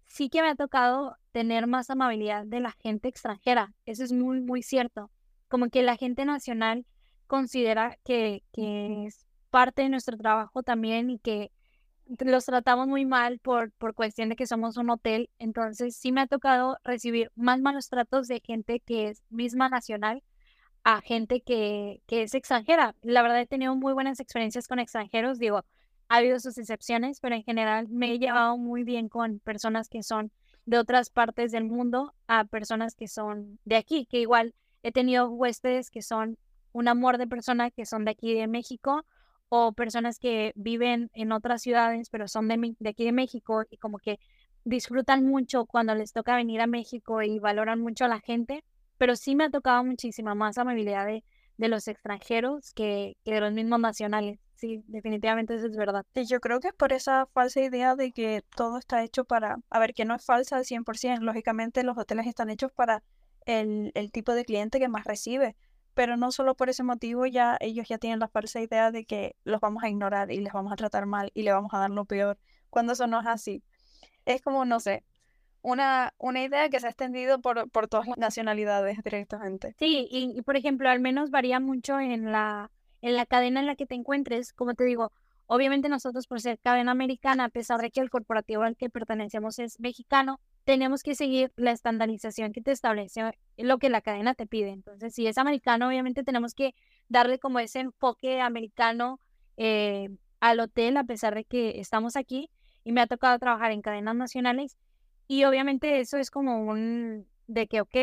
sí 0.05 0.29
que 0.29 0.43
me 0.43 0.49
ha 0.49 0.55
tocado 0.55 1.17
tener 1.31 1.65
más 1.65 1.89
amabilidad 1.89 2.45
de 2.45 2.59
la 2.59 2.73
gente 2.73 3.07
extranjera. 3.07 3.73
Eso 3.87 4.03
es 4.03 4.11
muy, 4.11 4.39
muy 4.39 4.61
cierto 4.61 5.09
como 5.47 5.69
que 5.69 5.81
la 5.81 5.97
gente 5.97 6.23
nacional 6.25 6.85
considera 7.25 7.97
que, 8.05 8.43
que 8.53 9.07
es 9.07 9.25
parte 9.49 9.81
de 9.81 9.89
nuestro 9.89 10.15
trabajo 10.15 10.61
también 10.61 11.09
y 11.09 11.17
que 11.17 11.51
los 12.19 12.45
tratamos 12.45 12.87
muy 12.87 13.05
mal 13.05 13.39
por, 13.39 13.71
por 13.73 13.93
cuestión 13.93 14.29
de 14.29 14.35
que 14.35 14.47
somos 14.47 14.77
un 14.77 14.89
hotel. 14.89 15.29
Entonces 15.39 15.95
sí 15.95 16.11
me 16.11 16.21
ha 16.21 16.27
tocado 16.27 16.77
recibir 16.83 17.31
más 17.35 17.59
malos 17.61 17.89
tratos 17.89 18.27
de 18.27 18.41
gente 18.45 18.79
que 18.79 19.09
es 19.09 19.23
misma 19.29 19.69
nacional 19.69 20.23
a 20.83 21.01
gente 21.01 21.41
que, 21.41 22.01
que 22.07 22.23
es 22.23 22.33
extranjera. 22.33 22.95
La 23.01 23.21
verdad 23.21 23.41
he 23.41 23.47
tenido 23.47 23.75
muy 23.75 23.93
buenas 23.93 24.19
experiencias 24.19 24.67
con 24.67 24.79
extranjeros. 24.79 25.39
Digo, 25.39 25.63
ha 26.09 26.17
habido 26.17 26.39
sus 26.39 26.57
excepciones, 26.57 27.19
pero 27.19 27.35
en 27.35 27.43
general 27.43 27.87
me 27.89 28.11
he 28.11 28.19
llevado 28.19 28.57
muy 28.57 28.83
bien 28.83 29.09
con 29.09 29.39
personas 29.39 29.89
que 29.89 30.03
son 30.03 30.31
de 30.65 30.77
otras 30.77 31.09
partes 31.09 31.51
del 31.51 31.65
mundo 31.65 32.13
a 32.27 32.45
personas 32.45 32.95
que 32.95 33.07
son 33.07 33.59
de 33.65 33.75
aquí, 33.75 34.05
que 34.05 34.19
igual 34.19 34.53
He 34.83 34.91
tenido 34.91 35.29
huéspedes 35.29 35.91
que 35.91 36.01
son 36.01 36.37
un 36.71 36.87
amor 36.87 37.17
de 37.17 37.27
persona 37.27 37.69
que 37.69 37.85
son 37.85 38.05
de 38.05 38.11
aquí 38.11 38.33
de 38.33 38.47
México 38.47 39.05
o 39.53 39.73
personas 39.73 40.17
que 40.17 40.53
viven 40.55 41.11
en 41.13 41.33
otras 41.33 41.61
ciudades 41.61 42.09
pero 42.09 42.29
son 42.29 42.47
de, 42.47 42.73
de 42.79 42.89
aquí 42.89 43.03
de 43.03 43.11
México 43.11 43.63
y 43.69 43.75
como 43.75 43.99
que 43.99 44.17
disfrutan 44.63 45.25
mucho 45.25 45.65
cuando 45.65 45.93
les 45.93 46.13
toca 46.13 46.37
venir 46.37 46.61
a 46.61 46.67
México 46.67 47.21
y 47.21 47.37
valoran 47.39 47.81
mucho 47.81 48.05
a 48.05 48.07
la 48.07 48.21
gente, 48.21 48.63
pero 48.97 49.17
sí 49.17 49.35
me 49.35 49.43
ha 49.43 49.49
tocado 49.49 49.83
muchísima 49.83 50.35
más 50.35 50.57
amabilidad 50.57 51.05
de, 51.05 51.25
de 51.57 51.67
los 51.67 51.89
extranjeros 51.89 52.71
que, 52.73 53.17
que, 53.25 53.33
de 53.33 53.41
los 53.41 53.51
mismos 53.51 53.81
nacionales. 53.81 54.39
Sí, 54.55 54.85
definitivamente 54.87 55.55
eso 55.55 55.67
es 55.67 55.75
verdad. 55.75 56.05
Y 56.15 56.25
yo 56.27 56.39
creo 56.39 56.61
que 56.61 56.69
es 56.69 56.73
por 56.73 56.93
esa 56.93 57.25
falsa 57.33 57.59
idea 57.59 57.97
de 57.97 58.13
que 58.13 58.43
todo 58.55 58.77
está 58.77 59.03
hecho 59.03 59.25
para, 59.25 59.57
a 59.69 59.79
ver, 59.79 59.93
que 59.93 60.05
no 60.05 60.15
es 60.15 60.23
falsa 60.23 60.55
al 60.55 60.65
100%, 60.65 61.19
lógicamente 61.19 61.83
los 61.83 61.97
hoteles 61.97 62.25
están 62.25 62.49
hechos 62.49 62.71
para 62.71 63.03
el, 63.45 63.91
el 63.95 64.13
tipo 64.13 64.33
de 64.33 64.45
cliente 64.45 64.79
que 64.79 64.87
más 64.87 65.03
recibe. 65.03 65.57
Pero 65.93 66.17
no 66.17 66.31
solo 66.31 66.55
por 66.55 66.69
ese 66.69 66.83
motivo, 66.83 67.25
ya 67.25 67.57
ellos 67.59 67.87
ya 67.87 67.97
tienen 67.97 68.19
la 68.19 68.27
falsa 68.27 68.61
idea 68.61 68.91
de 68.91 69.05
que 69.05 69.35
los 69.43 69.59
vamos 69.59 69.83
a 69.83 69.89
ignorar 69.89 70.31
y 70.31 70.39
les 70.39 70.53
vamos 70.53 70.71
a 70.71 70.75
tratar 70.75 71.05
mal 71.05 71.31
y 71.33 71.43
le 71.43 71.51
vamos 71.51 71.73
a 71.73 71.79
dar 71.79 71.89
lo 71.89 72.05
peor, 72.05 72.37
cuando 72.69 72.93
eso 72.93 73.07
no 73.07 73.19
es 73.19 73.27
así. 73.27 73.63
Es 74.25 74.41
como, 74.41 74.65
no 74.65 74.79
sé, 74.79 75.03
una, 75.61 76.13
una 76.17 76.43
idea 76.43 76.69
que 76.69 76.79
se 76.79 76.87
ha 76.87 76.89
extendido 76.89 77.39
por, 77.39 77.69
por 77.69 77.87
todas 77.87 78.07
las 78.07 78.17
nacionalidades 78.17 78.97
directamente. 79.03 79.75
Sí, 79.77 80.07
y, 80.09 80.41
por 80.41 80.57
ejemplo, 80.57 80.89
al 80.89 80.99
menos 80.99 81.29
varía 81.29 81.59
mucho 81.59 81.99
en 81.99 82.31
la, 82.31 82.71
en 83.01 83.15
la 83.15 83.25
cadena 83.25 83.59
en 83.59 83.67
la 83.67 83.75
que 83.75 83.85
te 83.85 83.95
encuentres. 83.95 84.53
Como 84.53 84.73
te 84.73 84.83
digo, 84.83 85.11
obviamente 85.45 85.89
nosotros 85.89 86.27
por 86.27 86.41
ser 86.41 86.59
cadena 86.59 86.91
americana, 86.91 87.45
a 87.45 87.49
pesar 87.49 87.81
de 87.81 87.91
que 87.91 88.01
el 88.01 88.09
corporativo 88.09 88.63
al 88.63 88.75
que 88.75 88.89
pertenecemos 88.89 89.59
es 89.59 89.79
mexicano, 89.79 90.39
tenemos 90.63 91.03
que 91.03 91.15
seguir 91.15 91.51
la 91.55 91.71
estandarización 91.71 92.53
que 92.53 92.61
te 92.61 92.71
establece 92.71 93.31
lo 93.57 93.77
que 93.77 93.89
la 93.89 94.01
cadena 94.01 94.35
te 94.35 94.47
pide. 94.47 94.69
Entonces, 94.69 95.13
si 95.13 95.27
es 95.27 95.37
americano, 95.37 95.87
obviamente 95.87 96.23
tenemos 96.23 96.53
que 96.53 96.75
darle 97.09 97.39
como 97.39 97.59
ese 97.59 97.79
enfoque 97.79 98.41
americano 98.41 99.19
eh, 99.57 100.09
al 100.39 100.59
hotel, 100.59 100.97
a 100.97 101.03
pesar 101.03 101.35
de 101.35 101.45
que 101.45 101.79
estamos 101.79 102.15
aquí 102.15 102.49
y 102.83 102.91
me 102.91 103.01
ha 103.01 103.07
tocado 103.07 103.37
trabajar 103.39 103.71
en 103.71 103.81
cadenas 103.81 104.15
nacionales. 104.15 104.77
Y 105.27 105.45
obviamente 105.45 105.99
eso 105.99 106.17
es 106.17 106.31
como 106.31 106.65
un 106.65 107.27
de 107.47 107.67
que, 107.67 107.81
ok, 107.81 107.95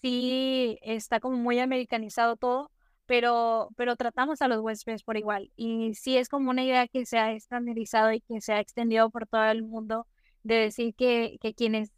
sí 0.00 0.78
está 0.82 1.20
como 1.20 1.36
muy 1.36 1.58
americanizado 1.58 2.36
todo, 2.36 2.70
pero, 3.06 3.70
pero 3.76 3.96
tratamos 3.96 4.42
a 4.42 4.48
los 4.48 4.60
huéspedes 4.60 5.02
por 5.02 5.16
igual. 5.16 5.50
Y 5.56 5.94
sí 5.94 6.16
es 6.16 6.28
como 6.28 6.50
una 6.50 6.64
idea 6.64 6.88
que 6.88 7.06
se 7.06 7.18
ha 7.18 7.32
estandarizado 7.32 8.12
y 8.12 8.20
que 8.20 8.40
se 8.40 8.52
ha 8.52 8.60
extendido 8.60 9.10
por 9.10 9.26
todo 9.26 9.44
el 9.44 9.62
mundo 9.62 10.06
de 10.42 10.56
decir 10.56 10.94
que, 10.94 11.38
que 11.40 11.54
quienes 11.54 11.90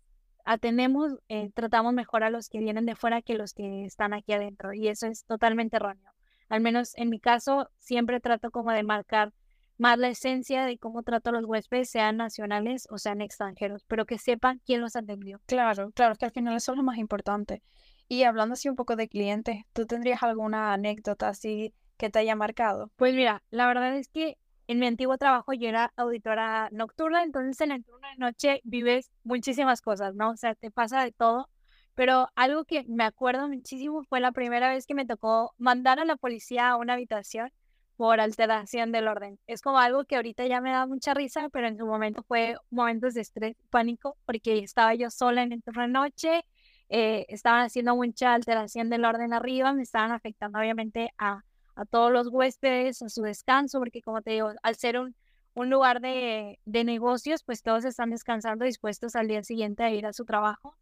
atendemos, 0.47 1.13
eh, 1.29 1.51
tratamos 1.53 1.93
mejor 1.93 2.25
a 2.25 2.31
los 2.31 2.49
que 2.49 2.61
vienen 2.61 2.87
de 2.87 2.95
fuera 2.95 3.21
que 3.21 3.35
los 3.35 3.53
que 3.53 3.85
están 3.85 4.15
aquí 4.15 4.33
adentro. 4.33 4.73
Y 4.73 4.89
eso 4.89 5.07
es 5.07 5.25
totalmente 5.25 5.77
erróneo. 5.77 6.13
Al 6.49 6.61
menos 6.61 6.97
en 6.97 7.11
mi 7.11 7.21
caso, 7.21 7.69
siempre 7.79 8.21
trato 8.21 8.51
como 8.51 8.71
de 8.71 8.85
marcar 8.85 9.35
más 9.77 9.99
la 9.99 10.09
esencia 10.09 10.65
de 10.65 10.79
cómo 10.79 11.03
trato 11.03 11.31
a 11.31 11.33
los 11.33 11.45
huéspedes, 11.45 11.91
sean 11.91 12.17
nacionales 12.17 12.87
o 12.91 12.97
sean 12.97 13.21
extranjeros, 13.21 13.85
pero 13.87 14.07
que 14.07 14.19
sepan 14.19 14.63
quién 14.65 14.81
los 14.81 14.97
atendió. 14.97 15.41
Claro, 15.47 15.91
claro, 15.91 16.13
es 16.13 16.19
que 16.19 16.25
al 16.25 16.31
final 16.31 16.57
eso 16.57 16.73
es 16.73 16.79
lo 16.79 16.85
más 16.85 16.97
importante. 16.97 17.63
Y 18.09 18.23
hablando 18.23 18.55
así 18.55 18.69
un 18.69 18.77
poco 18.77 18.97
de 18.97 19.09
clientes, 19.09 19.65
¿tú 19.73 19.85
tendrías 19.85 20.23
alguna 20.23 20.73
anécdota 20.73 21.29
así 21.29 21.75
que 21.99 22.09
te 22.09 22.21
haya 22.21 22.37
marcado? 22.37 22.91
Pues 22.97 23.15
mira, 23.15 23.43
la 23.51 23.67
verdad 23.67 23.97
es 23.97 24.09
que 24.09 24.39
en 24.67 24.79
mi 24.79 24.87
antiguo 24.87 25.19
trabajo 25.19 25.53
yo 25.53 25.69
era 25.69 25.93
auditora 25.97 26.69
nocturna, 26.73 27.23
entonces 27.23 27.61
en 27.61 27.73
el 27.73 27.85
turno 27.85 28.07
de 28.09 28.17
noche 28.17 28.61
vives 28.65 29.11
muchísimas 29.25 29.81
cosas, 29.83 30.15
¿no? 30.15 30.31
O 30.31 30.37
sea, 30.37 30.55
te 30.55 30.71
pasa 30.71 31.03
de 31.05 31.13
todo. 31.13 31.49
Pero 31.95 32.29
algo 32.35 32.65
que 32.67 32.85
me 32.89 33.05
acuerdo 33.05 33.49
muchísimo 33.49 34.03
fue 34.05 34.21
la 34.21 34.33
primera 34.33 34.69
vez 34.69 34.87
que 34.87 34.95
me 34.95 35.07
tocó 35.07 35.55
mandar 35.57 35.99
a 35.99 36.05
la 36.05 36.17
policía 36.17 36.69
a 36.71 36.77
una 36.77 36.93
habitación 36.95 37.51
por 37.97 38.21
alteración 38.21 38.93
del 38.93 39.09
orden. 39.09 39.39
Es 39.47 39.63
como 39.63 39.79
algo 39.79 40.05
que 40.05 40.17
ahorita 40.17 40.47
ya 40.47 40.61
me 40.61 40.71
da 40.73 40.87
mucha 40.87 41.15
risa, 41.15 41.49
pero 41.51 41.69
en 41.69 41.79
su 41.79 41.87
momento 41.87 42.23
fue 42.25 42.57
momentos 42.71 43.15
de 43.15 43.23
estrés, 43.23 43.57
pánico, 43.71 44.17
porque 44.27 44.59
estaba 44.59 44.95
yo 44.95 45.11
sola 45.11 45.43
en 45.43 45.53
el 45.53 45.63
turno 45.63 45.83
de 45.83 45.89
noche, 45.89 46.45
eh, 46.89 47.25
estaban 47.29 47.65
haciendo 47.65 47.97
mucha 47.97 48.35
alteración 48.35 48.91
del 48.91 49.05
orden 49.05 49.33
arriba, 49.33 49.73
me 49.73 49.83
estaban 49.83 50.13
afectando 50.13 50.59
obviamente 50.59 51.11
a 51.19 51.43
a 51.77 51.85
todos 51.85 52.11
los 52.11 52.29
huéspedes 52.29 53.03
a 53.03 53.09
su 53.09 53.23
descanso, 53.23 53.79
porque 53.79 54.03
como 54.03 54.23
te 54.23 54.33
digo, 54.33 54.53
al 54.63 54.77
ser 54.77 54.99
un, 54.99 55.15
un 55.55 55.71
lugar 55.71 56.01
de, 56.01 56.59
de, 56.65 56.85
negocios, 56.85 57.45
pues 57.45 57.63
todos 57.63 57.85
están 57.85 58.11
descansando 58.11 58.65
dispuestos 58.65 59.15
al 59.15 59.29
día 59.29 59.43
siguiente 59.45 59.85
a 59.85 59.91
ir 59.91 60.07
a 60.07 60.13
su 60.13 60.25
trabajo. 60.25 60.77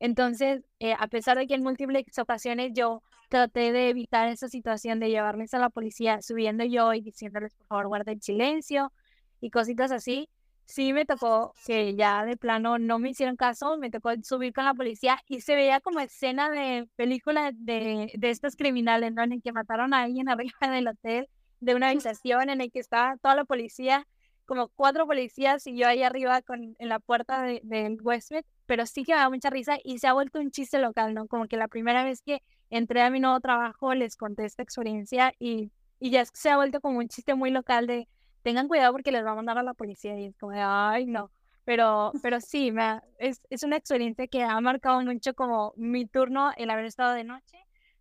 Entonces, 0.00 0.62
eh, 0.80 0.94
a 0.98 1.08
pesar 1.08 1.38
de 1.38 1.46
que 1.46 1.54
en 1.54 1.62
múltiples 1.62 2.04
ocasiones 2.18 2.72
yo 2.74 3.02
traté 3.28 3.72
de 3.72 3.88
evitar 3.88 4.28
esa 4.28 4.48
situación 4.48 5.00
de 5.00 5.08
llevarles 5.08 5.54
a 5.54 5.58
la 5.58 5.70
policía 5.70 6.20
subiendo 6.20 6.64
yo 6.64 6.92
y 6.92 7.00
diciéndoles, 7.00 7.54
por 7.54 7.66
favor, 7.66 7.88
guarden 7.88 8.20
silencio 8.20 8.92
y 9.40 9.50
cositas 9.50 9.92
así, 9.92 10.28
sí 10.66 10.92
me 10.92 11.04
tocó 11.04 11.54
que 11.66 11.94
ya 11.94 12.24
de 12.24 12.36
plano 12.36 12.78
no 12.78 12.98
me 12.98 13.10
hicieron 13.10 13.36
caso, 13.36 13.76
me 13.78 13.90
tocó 13.90 14.10
subir 14.22 14.52
con 14.52 14.64
la 14.64 14.74
policía 14.74 15.18
y 15.28 15.40
se 15.40 15.54
veía 15.54 15.80
como 15.80 16.00
escena 16.00 16.50
de 16.50 16.88
película 16.96 17.52
de, 17.54 18.10
de 18.14 18.30
estos 18.30 18.56
criminales, 18.56 19.12
¿no? 19.12 19.22
En 19.22 19.32
el 19.32 19.42
que 19.42 19.52
mataron 19.52 19.94
a 19.94 20.02
alguien 20.02 20.28
arriba 20.30 20.58
del 20.60 20.88
hotel, 20.88 21.28
de 21.60 21.74
una 21.74 21.88
habitación 21.90 22.50
en 22.50 22.60
el 22.60 22.70
que 22.70 22.80
estaba 22.80 23.16
toda 23.18 23.34
la 23.34 23.44
policía, 23.44 24.06
como 24.46 24.68
cuatro 24.68 25.06
policías 25.06 25.66
y 25.66 25.76
yo 25.76 25.86
ahí 25.88 26.02
arriba 26.02 26.42
con, 26.42 26.76
en 26.78 26.88
la 26.88 26.98
puerta 26.98 27.42
del 27.42 27.98
huésped, 28.02 28.44
pero 28.66 28.86
sí 28.86 29.04
que 29.04 29.12
me 29.12 29.18
da 29.18 29.30
mucha 29.30 29.50
risa 29.50 29.78
y 29.82 29.98
se 29.98 30.06
ha 30.06 30.12
vuelto 30.12 30.38
un 30.38 30.50
chiste 30.50 30.78
local, 30.78 31.14
¿no? 31.14 31.26
Como 31.26 31.46
que 31.46 31.56
la 31.56 31.68
primera 31.68 32.04
vez 32.04 32.20
que 32.22 32.42
entré 32.70 33.02
a 33.02 33.10
mi 33.10 33.20
nuevo 33.20 33.40
trabajo 33.40 33.94
les 33.94 34.16
conté 34.16 34.44
esta 34.44 34.62
experiencia 34.62 35.34
y, 35.38 35.70
y 35.98 36.10
ya 36.10 36.24
se 36.26 36.50
ha 36.50 36.56
vuelto 36.56 36.80
como 36.80 36.98
un 36.98 37.08
chiste 37.08 37.34
muy 37.34 37.50
local 37.50 37.86
de 37.86 38.08
tengan 38.44 38.68
cuidado 38.68 38.92
porque 38.92 39.10
les 39.10 39.24
va 39.24 39.32
a 39.32 39.34
mandar 39.34 39.58
a 39.58 39.62
la 39.62 39.74
policía 39.74 40.16
y 40.20 40.26
es 40.26 40.36
como 40.36 40.52
ay, 40.54 41.06
no. 41.06 41.32
Pero, 41.64 42.12
pero 42.22 42.40
sí, 42.40 42.70
me 42.70 43.00
es, 43.18 43.40
es 43.48 43.62
una 43.62 43.76
experiencia 43.76 44.28
que 44.28 44.42
ha 44.42 44.60
marcado 44.60 45.00
mucho 45.00 45.34
como 45.34 45.72
mi 45.76 46.06
turno 46.06 46.52
el 46.58 46.68
haber 46.68 46.84
estado 46.84 47.14
de 47.14 47.24
noche. 47.24 47.56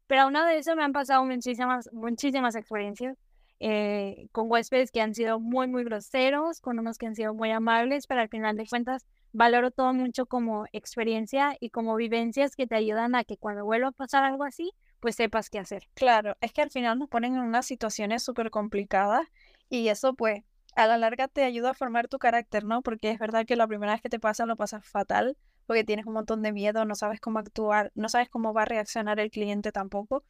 Pero 0.06 0.24
aún 0.24 0.34
de 0.34 0.58
eso 0.58 0.76
me 0.76 0.84
han 0.84 0.92
pasado 0.92 1.24
muchísimas, 1.24 1.90
muchísimas 1.94 2.56
experiencias 2.56 3.18
eh, 3.62 4.28
con 4.34 4.52
huéspedes 4.52 4.92
que 4.92 5.00
han 5.00 5.16
sido 5.16 5.40
muy, 5.40 5.68
muy 5.68 5.86
groseros, 5.86 6.60
con 6.60 6.78
unos 6.78 6.98
que 6.98 7.08
han 7.08 7.16
sido 7.16 7.34
muy 7.34 7.50
amables, 7.52 8.06
pero 8.06 8.20
al 8.20 8.28
final 8.28 8.58
de 8.58 8.68
cuentas 8.68 9.06
valoro 9.32 9.72
todo 9.72 9.94
mucho 9.94 10.26
como 10.26 10.66
experiencia 10.74 11.56
y 11.62 11.70
como 11.70 11.96
vivencias 11.96 12.58
que 12.58 12.68
te 12.68 12.76
ayudan 12.76 13.16
a 13.16 13.24
que 13.24 13.38
cuando 13.38 13.64
vuelva 13.64 13.88
a 13.88 13.92
pasar 13.94 14.26
algo 14.26 14.44
así, 14.44 14.74
pues 15.00 15.16
sepas 15.16 15.50
qué 15.50 15.60
hacer. 15.60 15.88
Claro, 15.94 16.36
es 16.42 16.52
que 16.52 16.62
al 16.62 16.72
final 16.72 17.00
nos 17.00 17.10
ponen 17.10 17.36
en 17.36 17.42
unas 17.42 17.66
situaciones 17.66 18.24
súper 18.24 18.52
complicadas 18.52 19.28
y 19.74 19.90
eso 19.90 20.14
pues 20.14 20.44
a 20.76 20.86
la 20.86 21.00
larga 21.00 21.28
te 21.28 21.44
ayuda 21.44 21.72
a 21.72 21.74
formar 21.74 22.08
tu 22.08 22.20
carácter, 22.20 22.64
¿no? 22.64 22.84
Porque 22.84 23.10
es 23.10 23.18
verdad 23.18 23.44
que 23.46 23.56
la 23.56 23.68
primera 23.68 23.94
vez 23.94 24.02
que 24.02 24.10
te 24.10 24.20
pasa 24.20 24.46
lo 24.46 24.56
pasas 24.56 24.86
fatal 24.86 25.36
porque 25.66 25.84
tienes 25.84 26.06
un 26.06 26.14
montón 26.14 26.44
de 26.44 26.52
miedo, 26.52 26.86
no 26.86 26.94
sabes 26.94 27.20
cómo 27.20 27.40
actuar, 27.40 27.92
no 27.96 28.08
sabes 28.08 28.30
cómo 28.30 28.54
va 28.54 28.64
a 28.64 28.66
reaccionar 28.66 29.20
el 29.20 29.32
cliente 29.32 29.72
tampoco, 29.72 30.24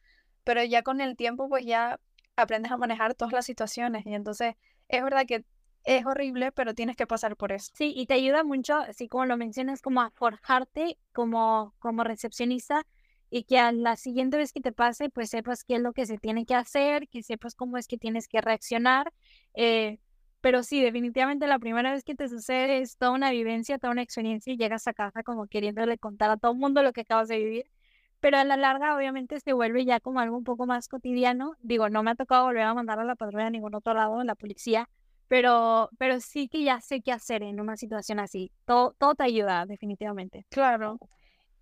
pero 0.44 0.64
ya 0.64 0.82
con 0.82 1.02
el 1.02 1.14
tiempo 1.16 1.48
pues 1.50 1.66
ya 1.66 2.00
aprendes 2.36 2.72
a 2.72 2.78
manejar 2.78 3.14
todas 3.14 3.34
las 3.34 3.44
situaciones 3.44 4.06
y 4.06 4.14
entonces 4.14 4.54
es 4.88 5.02
verdad 5.02 5.26
que 5.26 5.44
es 5.84 6.06
horrible, 6.06 6.50
pero 6.50 6.72
tienes 6.72 6.96
que 6.96 7.06
pasar 7.06 7.36
por 7.36 7.52
eso. 7.52 7.70
Sí, 7.74 7.92
y 7.94 8.06
te 8.06 8.14
ayuda 8.14 8.44
mucho, 8.44 8.76
así 8.76 9.08
como 9.08 9.26
lo 9.26 9.36
mencionas, 9.36 9.82
como 9.82 10.00
a 10.00 10.10
forjarte 10.10 10.98
como, 11.12 11.74
como 11.78 12.02
recepcionista 12.02 12.86
y 13.36 13.42
que 13.42 13.58
a 13.58 13.72
la 13.72 13.96
siguiente 13.96 14.36
vez 14.36 14.52
que 14.52 14.60
te 14.60 14.70
pase, 14.70 15.10
pues 15.10 15.30
sepas 15.30 15.64
qué 15.64 15.74
es 15.74 15.80
lo 15.80 15.92
que 15.92 16.06
se 16.06 16.18
tiene 16.18 16.46
que 16.46 16.54
hacer, 16.54 17.08
que 17.08 17.24
sepas 17.24 17.56
cómo 17.56 17.78
es 17.78 17.88
que 17.88 17.98
tienes 17.98 18.28
que 18.28 18.40
reaccionar. 18.40 19.12
Eh, 19.54 19.98
pero 20.40 20.62
sí, 20.62 20.80
definitivamente 20.80 21.48
la 21.48 21.58
primera 21.58 21.90
vez 21.90 22.04
que 22.04 22.14
te 22.14 22.28
sucede 22.28 22.78
es 22.78 22.96
toda 22.96 23.10
una 23.10 23.32
vivencia, 23.32 23.76
toda 23.78 23.92
una 23.92 24.02
experiencia 24.02 24.52
y 24.52 24.56
llegas 24.56 24.86
a 24.86 24.92
casa 24.94 25.24
como 25.24 25.48
queriéndole 25.48 25.98
contar 25.98 26.30
a 26.30 26.36
todo 26.36 26.52
el 26.52 26.58
mundo 26.58 26.84
lo 26.84 26.92
que 26.92 27.00
acabas 27.00 27.26
de 27.26 27.38
vivir. 27.38 27.64
Pero 28.20 28.38
a 28.38 28.44
la 28.44 28.56
larga, 28.56 28.94
obviamente, 28.96 29.40
se 29.40 29.52
vuelve 29.52 29.84
ya 29.84 29.98
como 29.98 30.20
algo 30.20 30.36
un 30.36 30.44
poco 30.44 30.64
más 30.66 30.86
cotidiano. 30.86 31.54
Digo, 31.58 31.88
no 31.88 32.04
me 32.04 32.12
ha 32.12 32.14
tocado 32.14 32.44
volver 32.44 32.62
a 32.62 32.72
mandar 32.74 33.00
a 33.00 33.04
la 33.04 33.16
patrulla 33.16 33.48
a 33.48 33.50
ningún 33.50 33.74
otro 33.74 33.94
lado, 33.94 34.22
la 34.22 34.36
policía, 34.36 34.88
pero, 35.26 35.90
pero 35.98 36.20
sí 36.20 36.46
que 36.46 36.62
ya 36.62 36.80
sé 36.80 37.00
qué 37.02 37.10
hacer 37.10 37.42
en 37.42 37.60
una 37.60 37.76
situación 37.76 38.20
así. 38.20 38.52
Todo, 38.64 38.94
todo 38.96 39.16
te 39.16 39.24
ayuda, 39.24 39.66
definitivamente. 39.66 40.46
Claro. 40.50 41.00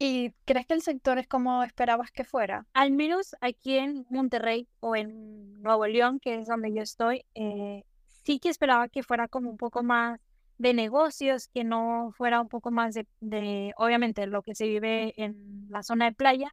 ¿Y 0.05 0.35
crees 0.45 0.67
que 0.67 0.75
el 0.75 0.83
sector 0.83 1.21
es 1.21 1.29
como 1.29 1.63
esperabas 1.63 2.11
que 2.11 2.25
fuera? 2.25 2.67
Al 2.73 2.91
menos 2.91 3.37
aquí 3.41 3.79
en 3.79 4.05
Monterrey 4.11 4.67
o 4.81 4.97
en 4.97 5.63
Nuevo 5.63 5.87
León, 5.87 6.19
que 6.19 6.41
es 6.41 6.49
donde 6.49 6.75
yo 6.75 6.83
estoy, 6.83 7.25
eh, 7.37 7.85
sí 8.25 8.41
que 8.41 8.49
esperaba 8.49 8.89
que 8.89 9.05
fuera 9.05 9.29
como 9.29 9.49
un 9.49 9.57
poco 9.57 9.85
más 9.85 10.19
de 10.59 10.75
negocios, 10.75 11.47
que 11.47 11.63
no 11.63 12.13
fuera 12.17 12.41
un 12.41 12.49
poco 12.49 12.73
más 12.73 12.95
de, 12.95 13.07
de, 13.21 13.75
obviamente, 13.77 14.27
lo 14.27 14.43
que 14.43 14.57
se 14.57 14.67
vive 14.67 15.15
en 15.23 15.69
la 15.69 15.85
zona 15.85 16.07
de 16.07 16.17
playa. 16.17 16.53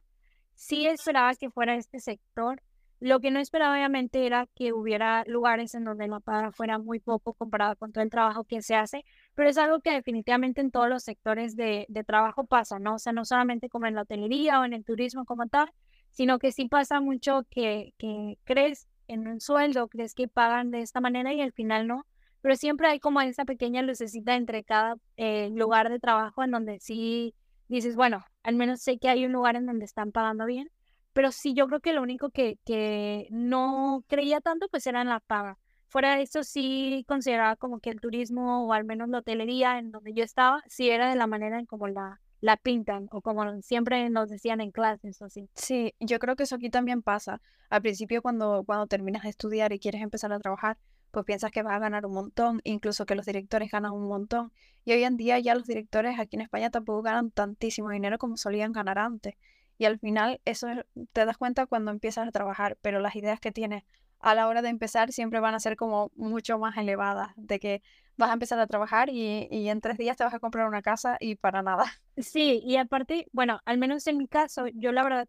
Sí 0.54 0.86
esperaba 0.86 1.34
que 1.34 1.50
fuera 1.50 1.74
este 1.74 1.98
sector, 1.98 2.62
lo 3.00 3.20
que 3.20 3.30
no 3.30 3.40
esperaba 3.40 3.74
obviamente 3.74 4.26
era 4.26 4.46
que 4.54 4.74
hubiera 4.74 5.24
lugares 5.26 5.74
en 5.74 5.84
donde 5.84 6.06
la 6.06 6.20
paga 6.20 6.52
fuera 6.52 6.78
muy 6.78 7.00
poco 7.00 7.32
comparado 7.32 7.74
con 7.76 7.92
todo 7.92 8.04
el 8.04 8.10
trabajo 8.10 8.44
que 8.44 8.60
se 8.60 8.74
hace, 8.74 9.04
pero 9.34 9.48
es 9.48 9.56
algo 9.56 9.80
que 9.80 9.90
definitivamente 9.90 10.60
en 10.60 10.70
todos 10.70 10.88
los 10.88 11.02
sectores 11.02 11.56
de, 11.56 11.86
trabajo 12.06 12.44
pasa, 12.44 12.78
¿no? 12.78 12.96
O 12.96 12.98
sea, 12.98 13.12
no 13.12 13.24
solamente 13.24 13.70
como 13.70 13.86
en 13.86 13.94
la 13.94 14.02
hotelería 14.02 14.60
o 14.60 14.64
en 14.64 14.74
el 14.74 14.84
turismo 14.84 15.24
como 15.24 15.46
tal, 15.48 15.70
sino 16.10 16.38
que 16.38 16.52
sí 16.52 16.68
pasa 16.68 17.00
mucho 17.00 17.46
que, 17.50 17.94
que 17.98 18.38
crees 18.44 18.86
en 19.08 19.26
un 19.26 19.40
sueldo, 19.40 19.88
crees 19.88 20.14
que 20.14 20.28
pagan 20.28 20.70
de 20.70 20.82
esta 20.82 21.00
manera 21.00 21.32
y 21.32 21.40
al 21.40 21.52
final 21.52 21.86
no, 21.86 22.06
pero 22.42 22.54
siempre 22.56 22.88
hay 22.88 23.00
como 23.00 23.20
esa 23.22 23.44
pequeña 23.44 23.82
lucecita 23.82 24.36
entre 24.36 24.62
cada 24.64 24.96
eh, 25.16 25.50
lugar 25.54 25.88
de 25.90 26.00
trabajo 26.00 26.42
en 26.42 26.50
donde 26.50 26.80
sí 26.80 27.34
dices, 27.68 27.96
bueno, 27.96 28.24
al 28.42 28.56
menos 28.56 28.82
sé 28.82 28.98
que 28.98 29.08
hay 29.08 29.24
un 29.24 29.32
lugar 29.32 29.56
en 29.56 29.66
donde 29.66 29.84
están 29.84 30.12
pagando 30.12 30.44
bien 30.44 30.70
pero 31.12 31.32
sí, 31.32 31.54
yo 31.54 31.66
creo 31.66 31.80
que 31.80 31.92
lo 31.92 32.02
único 32.02 32.30
que, 32.30 32.58
que 32.64 33.26
no 33.30 34.04
creía 34.08 34.40
tanto, 34.40 34.68
pues 34.68 34.86
era 34.86 35.02
en 35.02 35.08
la 35.08 35.20
paga. 35.20 35.58
Fuera 35.88 36.16
de 36.16 36.22
eso, 36.22 36.44
sí 36.44 37.04
consideraba 37.08 37.56
como 37.56 37.80
que 37.80 37.90
el 37.90 38.00
turismo, 38.00 38.66
o 38.66 38.72
al 38.72 38.84
menos 38.84 39.08
la 39.08 39.18
hotelería 39.18 39.78
en 39.78 39.90
donde 39.90 40.12
yo 40.14 40.22
estaba, 40.22 40.62
sí 40.68 40.88
era 40.88 41.10
de 41.10 41.16
la 41.16 41.26
manera 41.26 41.58
en 41.58 41.66
como 41.66 41.88
la, 41.88 42.20
la 42.40 42.56
pintan, 42.56 43.08
o 43.10 43.20
como 43.20 43.60
siempre 43.62 44.08
nos 44.08 44.28
decían 44.28 44.60
en 44.60 44.70
clases 44.70 45.20
o 45.20 45.24
así. 45.26 45.48
Sí, 45.54 45.94
yo 46.00 46.18
creo 46.18 46.36
que 46.36 46.44
eso 46.44 46.56
aquí 46.56 46.70
también 46.70 47.02
pasa. 47.02 47.40
Al 47.68 47.82
principio, 47.82 48.22
cuando, 48.22 48.62
cuando 48.64 48.86
terminas 48.86 49.24
de 49.24 49.30
estudiar 49.30 49.72
y 49.72 49.78
quieres 49.78 50.02
empezar 50.02 50.32
a 50.32 50.38
trabajar, 50.38 50.78
pues 51.10 51.24
piensas 51.26 51.50
que 51.50 51.62
vas 51.62 51.74
a 51.74 51.78
ganar 51.78 52.06
un 52.06 52.14
montón, 52.14 52.60
incluso 52.64 53.04
que 53.04 53.14
los 53.14 53.26
directores 53.26 53.70
ganan 53.70 53.92
un 53.92 54.06
montón. 54.06 54.52
Y 54.84 54.92
hoy 54.92 55.04
en 55.04 55.16
día 55.16 55.38
ya 55.38 55.54
los 55.54 55.66
directores 55.66 56.18
aquí 56.18 56.36
en 56.36 56.42
España 56.42 56.70
tampoco 56.70 57.02
ganan 57.02 57.30
tantísimo 57.30 57.90
dinero 57.90 58.18
como 58.18 58.36
solían 58.36 58.72
ganar 58.72 58.98
antes. 58.98 59.34
Y 59.80 59.86
al 59.86 59.98
final 59.98 60.42
eso 60.44 60.66
te 61.14 61.24
das 61.24 61.38
cuenta 61.38 61.64
cuando 61.64 61.90
empiezas 61.90 62.28
a 62.28 62.32
trabajar, 62.32 62.76
pero 62.82 63.00
las 63.00 63.16
ideas 63.16 63.40
que 63.40 63.50
tienes 63.50 63.82
a 64.18 64.34
la 64.34 64.46
hora 64.46 64.60
de 64.60 64.68
empezar 64.68 65.10
siempre 65.10 65.40
van 65.40 65.54
a 65.54 65.58
ser 65.58 65.76
como 65.76 66.12
mucho 66.16 66.58
más 66.58 66.76
elevadas, 66.76 67.32
de 67.36 67.58
que 67.58 67.82
vas 68.18 68.28
a 68.28 68.34
empezar 68.34 68.60
a 68.60 68.66
trabajar 68.66 69.08
y, 69.08 69.48
en 69.50 69.80
tres 69.80 69.96
días 69.96 70.18
te 70.18 70.24
vas 70.24 70.34
a 70.34 70.38
comprar 70.38 70.68
una 70.68 70.82
casa 70.82 71.16
y 71.18 71.36
para 71.36 71.62
nada. 71.62 71.84
Sí, 72.18 72.60
y 72.62 72.76
aparte, 72.76 73.26
bueno, 73.32 73.62
al 73.64 73.78
menos 73.78 74.06
en 74.06 74.18
mi 74.18 74.28
caso, 74.28 74.66
yo 74.74 74.92
la 74.92 75.02
verdad 75.02 75.26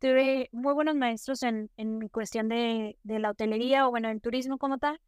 tuve 0.00 0.50
muy 0.52 0.74
buenos 0.74 0.96
maestros 0.96 1.42
en, 1.42 1.70
en 1.78 2.06
cuestión 2.08 2.50
de, 2.50 2.98
de 3.04 3.18
la 3.18 3.30
hotelería 3.30 3.88
o 3.88 3.90
bueno, 3.90 4.10
en 4.10 4.20
turismo 4.20 4.58
como 4.58 4.76
tal, 4.76 5.00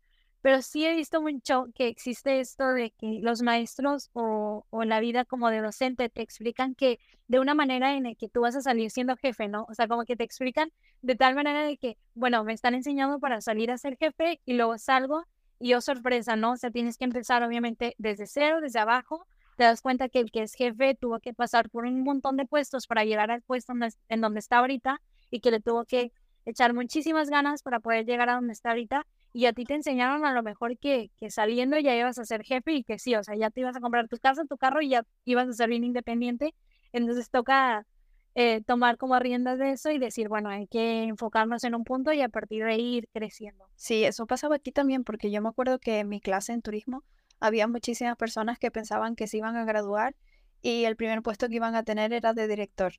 pero 0.46 0.62
sí 0.62 0.87
he 0.87 0.94
visto 0.94 1.20
mucho 1.20 1.66
que 1.74 1.88
existe 1.88 2.38
esto 2.38 2.68
de 2.68 2.92
que 2.92 3.18
los 3.20 3.42
maestros 3.42 4.11
o, 4.12 4.64
o 4.70 4.85
la 4.85 5.00
vida 5.00 5.24
como 5.24 5.50
de 5.50 5.61
docente 5.61 6.09
te 6.09 6.22
explican 6.22 6.76
que 6.76 7.00
de 7.26 7.40
una 7.40 7.54
manera 7.56 7.96
en 7.96 8.04
la 8.04 8.14
que 8.14 8.28
tú 8.28 8.42
vas 8.42 8.54
a 8.54 8.61
salir 8.61 8.92
siendo 8.92 9.16
jefe, 9.16 9.48
¿no? 9.48 9.66
O 9.68 9.74
sea, 9.74 9.88
como 9.88 10.04
que 10.04 10.14
te 10.14 10.22
explican 10.22 10.70
de 11.02 11.16
tal 11.16 11.35
manera 11.35 11.64
de 11.64 11.76
que, 11.78 11.98
bueno, 12.14 12.44
me 12.44 12.52
están 12.52 12.76
enseñando 12.76 13.18
para 13.18 13.40
salir 13.40 13.72
a 13.72 13.76
ser 13.76 13.96
jefe 13.96 14.40
y 14.46 14.52
luego 14.52 14.78
salgo 14.78 15.24
y 15.59 15.70
yo 15.70 15.80
sorpresa, 15.80 16.37
¿no? 16.37 16.52
O 16.52 16.56
sea, 16.56 16.70
tienes 16.70 16.96
que 16.96 17.06
empezar 17.06 17.42
obviamente 17.42 17.96
desde 17.98 18.28
cero, 18.28 18.61
desde 18.61 18.78
abajo. 18.78 19.26
Te 19.56 19.64
das 19.64 19.82
cuenta 19.82 20.09
que 20.09 20.20
el 20.20 20.30
que 20.30 20.42
es 20.42 20.54
jefe 20.54 20.94
tuvo 20.94 21.18
que 21.18 21.35
pasar 21.35 21.70
por 21.70 21.87
un 21.87 22.04
montón 22.04 22.37
de 22.37 22.46
puestos 22.46 22.87
para 22.87 23.04
llegar 23.04 23.32
al 23.32 23.42
puesto 23.42 23.72
en 24.09 24.20
donde 24.20 24.38
está 24.38 24.59
ahorita 24.59 25.02
y 25.28 25.40
que 25.40 25.50
le 25.50 25.59
tuvo 25.59 25.85
que 25.87 26.12
echar 26.44 26.72
muchísimas 26.72 27.30
ganas 27.30 27.64
para 27.64 27.80
poder 27.80 28.06
llegar 28.06 28.28
a 28.28 28.35
donde 28.35 28.52
está 28.52 28.70
ahorita 28.70 29.09
y 29.37 29.44
a 29.44 29.53
ti 29.53 29.64
te 29.64 29.75
enseñaron 29.75 30.25
a 30.25 30.33
lo 30.33 30.42
mejor 30.42 30.79
que, 30.79 31.11
que 31.18 31.31
saliendo 31.31 31.79
ya 31.79 31.94
ibas 31.94 32.18
a 32.18 32.25
ser 32.25 32.42
jefe 32.42 32.72
y 32.72 32.83
que 32.83 32.99
sí, 32.99 33.14
o 33.16 33.22
sea, 33.22 33.35
ya 33.35 33.51
te 33.51 33.61
ibas 33.61 33.77
a 33.77 33.81
comprar 33.81 34.09
tu 34.09 34.16
casa, 34.16 34.46
tu 34.46 34.57
carro 34.57 34.81
y 34.81 34.88
ya 34.88 35.05
ibas 35.27 35.46
a 35.46 35.53
ser 35.53 35.68
bien 35.68 35.85
independiente. 35.85 36.55
Entonces 36.90 37.29
toca 37.29 37.87
eh, 38.35 38.62
tomar 38.62 38.96
como 38.96 39.18
riendas 39.18 39.59
de 39.59 39.72
eso 39.72 39.90
y 39.90 39.99
decir, 39.99 40.31
bueno, 40.31 40.49
hay 40.49 40.66
que 40.66 41.03
enfocarnos 41.03 41.64
en 41.64 41.75
un 41.75 41.85
punto 41.85 42.14
y 42.14 42.22
a 42.22 42.31
partir 42.31 42.64
de 42.64 42.72
ahí 42.72 42.96
ir 42.96 43.09
creciendo. 43.12 43.68
Sí, 43.75 44.05
eso 44.05 44.27
pasaba 44.27 44.57
aquí 44.57 44.72
también, 44.72 45.05
porque 45.05 45.31
yo 45.31 45.42
me 45.42 45.51
acuerdo 45.51 45.79
que 45.81 45.99
en 45.99 46.09
mi 46.09 46.22
clase 46.22 46.55
en 46.55 46.62
turismo 46.62 47.05
había 47.38 47.66
muchísimas 47.66 48.16
personas 48.16 48.59
que 48.59 48.70
pensaban 48.70 49.16
que 49.16 49.27
se 49.27 49.37
iban 49.37 49.55
a 49.57 49.66
graduar 49.66 50.16
y 50.62 50.85
el 50.85 50.96
primer 50.96 51.20
puesto 51.20 51.46
que 51.51 51.57
iban 51.57 51.75
a 51.75 51.83
tener 51.83 52.14
era 52.14 52.33
de 52.33 52.49
director. 52.49 52.94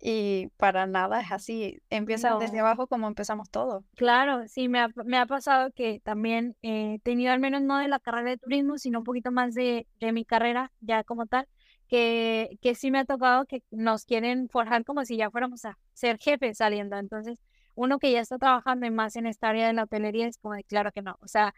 Y 0.00 0.48
para 0.56 0.86
nada 0.86 1.20
es 1.20 1.32
así. 1.32 1.80
Empiezan 1.90 2.38
desde 2.38 2.60
abajo 2.60 2.86
como 2.86 3.08
empezamos 3.08 3.50
todos. 3.50 3.84
Claro, 3.96 4.46
sí, 4.48 4.68
me 4.68 4.80
ha, 4.80 4.88
me 5.04 5.18
ha 5.18 5.26
pasado 5.26 5.70
que 5.72 6.00
también 6.00 6.56
he 6.62 6.98
tenido 7.02 7.32
al 7.32 7.40
menos 7.40 7.62
no 7.62 7.78
de 7.78 7.88
la 7.88 7.98
carrera 7.98 8.30
de 8.30 8.38
turismo, 8.38 8.78
sino 8.78 8.98
un 9.00 9.04
poquito 9.04 9.30
más 9.30 9.54
de, 9.54 9.86
de 10.00 10.12
mi 10.12 10.24
carrera 10.24 10.72
ya 10.80 11.04
como 11.04 11.26
tal, 11.26 11.48
que, 11.88 12.58
que 12.60 12.74
sí 12.74 12.90
me 12.90 12.98
ha 12.98 13.04
tocado 13.04 13.46
que 13.46 13.62
nos 13.70 14.04
quieren 14.04 14.48
forjar 14.48 14.84
como 14.84 15.04
si 15.04 15.16
ya 15.16 15.30
fuéramos 15.30 15.64
a 15.64 15.78
ser 15.92 16.18
jefes 16.18 16.58
saliendo. 16.58 16.96
Entonces, 16.96 17.40
uno 17.74 17.98
que 17.98 18.12
ya 18.12 18.20
está 18.20 18.38
trabajando 18.38 18.90
más 18.90 19.16
en 19.16 19.26
esta 19.26 19.48
área 19.48 19.66
de 19.66 19.72
la 19.72 19.84
hotelería 19.84 20.26
es 20.26 20.38
como 20.38 20.54
de 20.54 20.64
claro 20.64 20.92
que 20.92 21.02
no. 21.02 21.16
O 21.20 21.28
sea, 21.28 21.54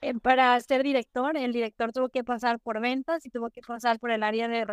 eh, 0.00 0.14
para 0.14 0.58
ser 0.60 0.82
director, 0.82 1.36
el 1.36 1.52
director 1.52 1.92
tuvo 1.92 2.08
que 2.08 2.24
pasar 2.24 2.58
por 2.60 2.80
ventas 2.80 3.24
y 3.24 3.30
tuvo 3.30 3.50
que 3.50 3.60
pasar 3.60 3.98
por 3.98 4.10
el 4.10 4.22
área 4.22 4.48
de, 4.48 4.66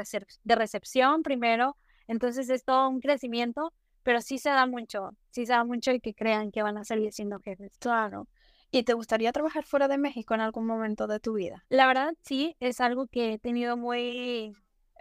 de 0.44 0.56
recepción 0.56 1.24
primero 1.24 1.78
entonces 2.10 2.50
es 2.50 2.66
todo 2.66 2.90
un 2.90 3.00
crecimiento, 3.02 3.72
pero 4.02 4.20
sí 4.20 4.40
se 4.40 4.50
da 4.50 4.66
mucho, 4.66 5.12
sí 5.30 5.46
se 5.46 5.54
da 5.54 5.64
mucho 5.64 5.92
y 5.92 6.00
que 6.00 6.16
crean 6.16 6.52
que 6.52 6.64
van 6.64 6.78
a 6.80 6.84
salir 6.84 7.14
siendo 7.14 7.40
jefes. 7.40 7.78
Claro. 7.78 8.28
¿Y 8.72 8.82
te 8.82 8.94
gustaría 8.94 9.32
trabajar 9.32 9.64
fuera 9.64 9.88
de 9.88 10.00
México 10.00 10.34
en 10.34 10.42
algún 10.42 10.66
momento 10.66 11.06
de 11.06 11.20
tu 11.20 11.34
vida? 11.34 11.64
La 11.70 11.86
verdad, 11.86 12.14
sí, 12.24 12.56
es 12.60 12.82
algo 12.82 13.06
que 13.06 13.34
he 13.34 13.40
tenido 13.40 13.78
muy, 13.78 14.56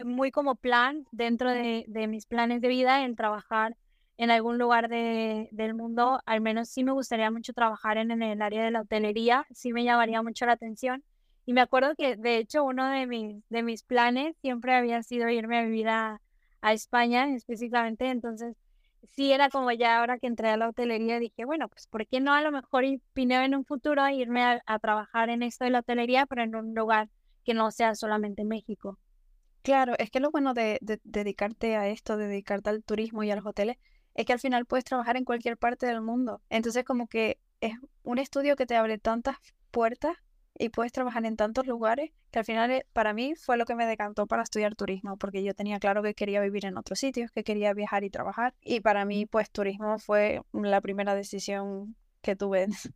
muy 0.05 0.31
como 0.31 0.55
plan 0.55 1.07
dentro 1.11 1.51
de, 1.51 1.87
de 1.88 2.07
mis 2.09 2.27
planes 2.27 2.61
de 2.61 2.68
vida, 2.68 3.03
en 3.03 3.16
trabajar 3.16 3.75
en 4.18 4.31
algún 4.31 4.59
lugar 4.59 4.90
de, 4.90 5.49
del 5.51 5.73
mundo. 5.73 6.21
Al 6.27 6.42
menos 6.42 6.68
sí 6.68 6.85
me 6.85 6.92
gustaría 6.92 7.31
mucho 7.31 7.55
trabajar 7.55 7.97
en, 7.97 8.11
en, 8.11 8.23
el 8.23 8.42
área 8.42 8.62
de 8.62 8.71
la 8.71 8.83
hotelería, 8.83 9.47
sí 9.51 9.73
me 9.73 9.85
llamaría 9.85 10.21
mucho 10.21 10.44
la 10.44 10.53
atención. 10.53 11.03
Y 11.47 11.55
me 11.55 11.62
acuerdo 11.62 11.94
que, 11.97 12.16
de 12.16 12.37
hecho, 12.37 12.64
uno 12.64 12.87
de 12.87 13.07
mis, 13.07 13.42
de 13.49 13.62
mis 13.62 13.83
planes 13.83 14.37
siempre 14.42 14.75
había 14.75 15.03
sido 15.03 15.31
irme 15.31 15.59
a 15.59 15.62
vivir 15.62 15.88
a, 15.88 16.21
a 16.61 16.73
España 16.73 17.35
específicamente, 17.35 18.09
entonces 18.09 18.57
sí 19.14 19.33
era 19.33 19.49
como 19.49 19.71
ya 19.73 19.99
ahora 19.99 20.18
que 20.18 20.27
entré 20.27 20.49
a 20.49 20.57
la 20.57 20.68
hotelería 20.68 21.18
dije, 21.18 21.44
bueno, 21.44 21.68
pues 21.68 21.87
¿por 21.87 22.07
qué 22.07 22.21
no 22.21 22.33
a 22.33 22.42
lo 22.42 22.51
mejor 22.51 22.85
pineo 23.12 23.42
en 23.42 23.55
un 23.55 23.64
futuro 23.64 24.09
irme 24.09 24.61
a, 24.64 24.79
trabajar 24.79 25.31
en 25.31 25.42
esto 25.42 25.64
de 25.64 25.71
la 25.71 25.81
hotelería, 25.81 26.27
pero 26.27 26.42
en 26.42 26.55
un 26.55 26.75
lugar 26.75 27.09
que 27.44 27.55
no 27.55 27.71
sea 27.71 27.94
solamente 27.94 28.44
México? 28.44 28.99
Claro, 29.62 29.94
es 29.99 30.11
que 30.11 30.21
lo 30.21 30.31
bueno 30.31 30.55
de, 30.55 30.79
dedicarte 31.05 31.77
a 31.77 31.88
esto, 31.88 32.16
de 32.16 32.29
dedicarte 32.29 32.71
al 32.71 32.83
turismo 32.83 33.23
y 33.23 33.31
a 33.31 33.37
los 33.37 33.47
hoteles, 33.47 33.77
es 34.14 34.25
que 34.25 34.33
al 34.33 34.40
final 34.40 34.66
puedes 34.66 34.85
trabajar 34.85 35.16
en 35.16 35.25
cualquier 35.25 35.57
parte 35.57 35.87
del 35.87 36.01
mundo. 36.01 36.40
Entonces 36.49 36.85
como 36.85 37.07
que 37.07 37.38
es 37.61 37.75
un 38.03 38.18
estudio 38.18 38.57
que 38.57 38.66
te 38.66 38.77
abre 38.77 38.99
tantas 38.99 39.37
puertas 39.71 40.16
y 40.59 40.68
puedes 40.71 40.92
trabajar 40.92 41.25
en 41.25 41.37
tantos 41.37 41.66
lugares 41.66 42.11
que 42.31 42.40
al 42.40 42.44
final 42.44 42.71
eh, 42.71 42.87
para 42.92 43.12
mí 43.12 43.35
fue 43.35 43.57
lo 43.57 43.64
que 43.64 43.75
me 43.75 43.87
decantó 43.87 44.27
para 44.27 44.42
estudiar 44.42 44.75
turismo, 44.75 45.16
porque 45.16 45.42
yo 45.42 45.55
tenía 45.55 45.79
claro 45.79 46.03
que 46.03 46.14
quería 46.14 46.40
vivir 46.40 46.66
en 46.66 46.77
otros 46.77 46.99
sitios, 46.99 47.31
que 47.31 47.44
quería 47.44 47.73
viajar 47.73 48.05
y 48.05 48.11
trabajar 48.11 48.55
y 48.61 48.81
para 48.81 49.05
mí 49.05 49.27
pues 49.27 49.51
turismo 49.51 49.99
fue 49.99 50.42
la 50.53 50.81
primera 50.81 51.14
decisión 51.14 51.94
que 52.21 52.37
tuve 52.37 52.66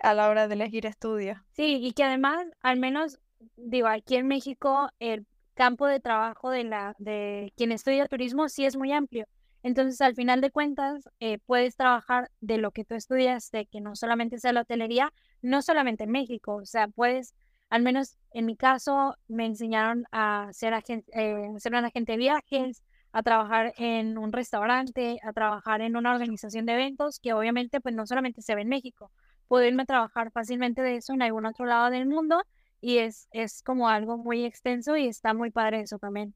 a 0.00 0.14
la 0.14 0.28
hora 0.28 0.48
de 0.48 0.54
elegir 0.54 0.86
estudios. 0.86 1.38
Sí, 1.52 1.78
y 1.82 1.92
que 1.92 2.04
además, 2.04 2.46
al 2.60 2.78
menos, 2.78 3.18
digo, 3.56 3.88
aquí 3.88 4.16
en 4.16 4.26
México, 4.26 4.88
el 4.98 5.26
campo 5.54 5.86
de 5.86 6.00
trabajo 6.00 6.50
de, 6.50 6.64
la, 6.64 6.94
de 6.98 7.52
quien 7.56 7.72
estudia 7.72 8.06
turismo 8.06 8.48
sí 8.48 8.64
es 8.64 8.76
muy 8.76 8.92
amplio. 8.92 9.26
Entonces, 9.64 10.00
al 10.02 10.14
final 10.14 10.42
de 10.42 10.50
cuentas, 10.50 11.08
eh, 11.20 11.38
puedes 11.46 11.74
trabajar 11.74 12.30
de 12.42 12.58
lo 12.58 12.70
que 12.70 12.84
tú 12.84 12.94
estudiaste, 12.94 13.66
que 13.66 13.80
no 13.80 13.96
solamente 13.96 14.38
sea 14.38 14.52
la 14.52 14.60
hotelería, 14.60 15.10
no 15.40 15.62
solamente 15.62 16.04
en 16.04 16.10
México, 16.10 16.56
o 16.56 16.66
sea, 16.66 16.86
puedes, 16.88 17.34
al 17.70 17.82
menos 17.82 18.18
en 18.32 18.44
mi 18.44 18.56
caso, 18.56 19.16
me 19.26 19.46
enseñaron 19.46 20.04
a 20.12 20.50
ser, 20.52 20.74
agente, 20.74 21.10
eh, 21.14 21.48
ser 21.58 21.72
un 21.72 21.84
agente 21.84 22.12
de 22.12 22.18
viajes, 22.18 22.82
a 23.12 23.22
trabajar 23.22 23.72
en 23.78 24.18
un 24.18 24.32
restaurante, 24.32 25.18
a 25.22 25.32
trabajar 25.32 25.80
en 25.80 25.96
una 25.96 26.12
organización 26.12 26.66
de 26.66 26.74
eventos, 26.74 27.18
que 27.18 27.32
obviamente 27.32 27.80
pues 27.80 27.94
no 27.94 28.06
solamente 28.06 28.42
se 28.42 28.54
ve 28.54 28.62
en 28.62 28.68
México, 28.68 29.10
puedo 29.48 29.64
irme 29.64 29.84
a 29.84 29.86
trabajar 29.86 30.30
fácilmente 30.30 30.82
de 30.82 30.96
eso 30.96 31.14
en 31.14 31.22
algún 31.22 31.46
otro 31.46 31.64
lado 31.64 31.90
del 31.90 32.06
mundo 32.06 32.42
y 32.82 32.98
es, 32.98 33.28
es 33.32 33.62
como 33.62 33.88
algo 33.88 34.18
muy 34.18 34.44
extenso 34.44 34.96
y 34.96 35.06
está 35.06 35.32
muy 35.32 35.50
padre 35.50 35.80
eso 35.80 35.98
también. 35.98 36.34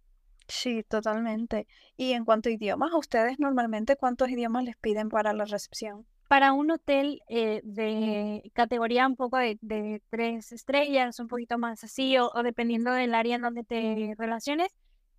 Sí, 0.49 0.83
totalmente. 0.83 1.67
Y 1.97 2.13
en 2.13 2.25
cuanto 2.25 2.49
a 2.49 2.53
idiomas, 2.53 2.93
ustedes 2.95 3.39
normalmente 3.39 3.97
cuántos 3.97 4.31
idiomas 4.31 4.65
les 4.65 4.77
piden 4.79 5.11
para 5.11 5.35
la 5.35 5.45
recepción? 5.45 6.07
Para 6.27 6.53
un 6.53 6.71
hotel 6.71 7.21
eh, 7.29 7.61
de 7.65 8.51
categoría 8.55 9.07
un 9.07 9.17
poco 9.17 9.37
de, 9.37 9.59
de, 9.61 10.03
tres 10.11 10.53
estrellas, 10.53 11.21
un 11.21 11.29
poquito 11.29 11.59
más 11.59 11.85
así, 11.85 12.17
o, 12.19 12.31
dependiendo 12.43 12.93
del 12.93 13.15
área 13.15 13.37
en 13.37 13.43
donde 13.43 13.63
te 13.65 14.15
relaciones, 14.19 14.69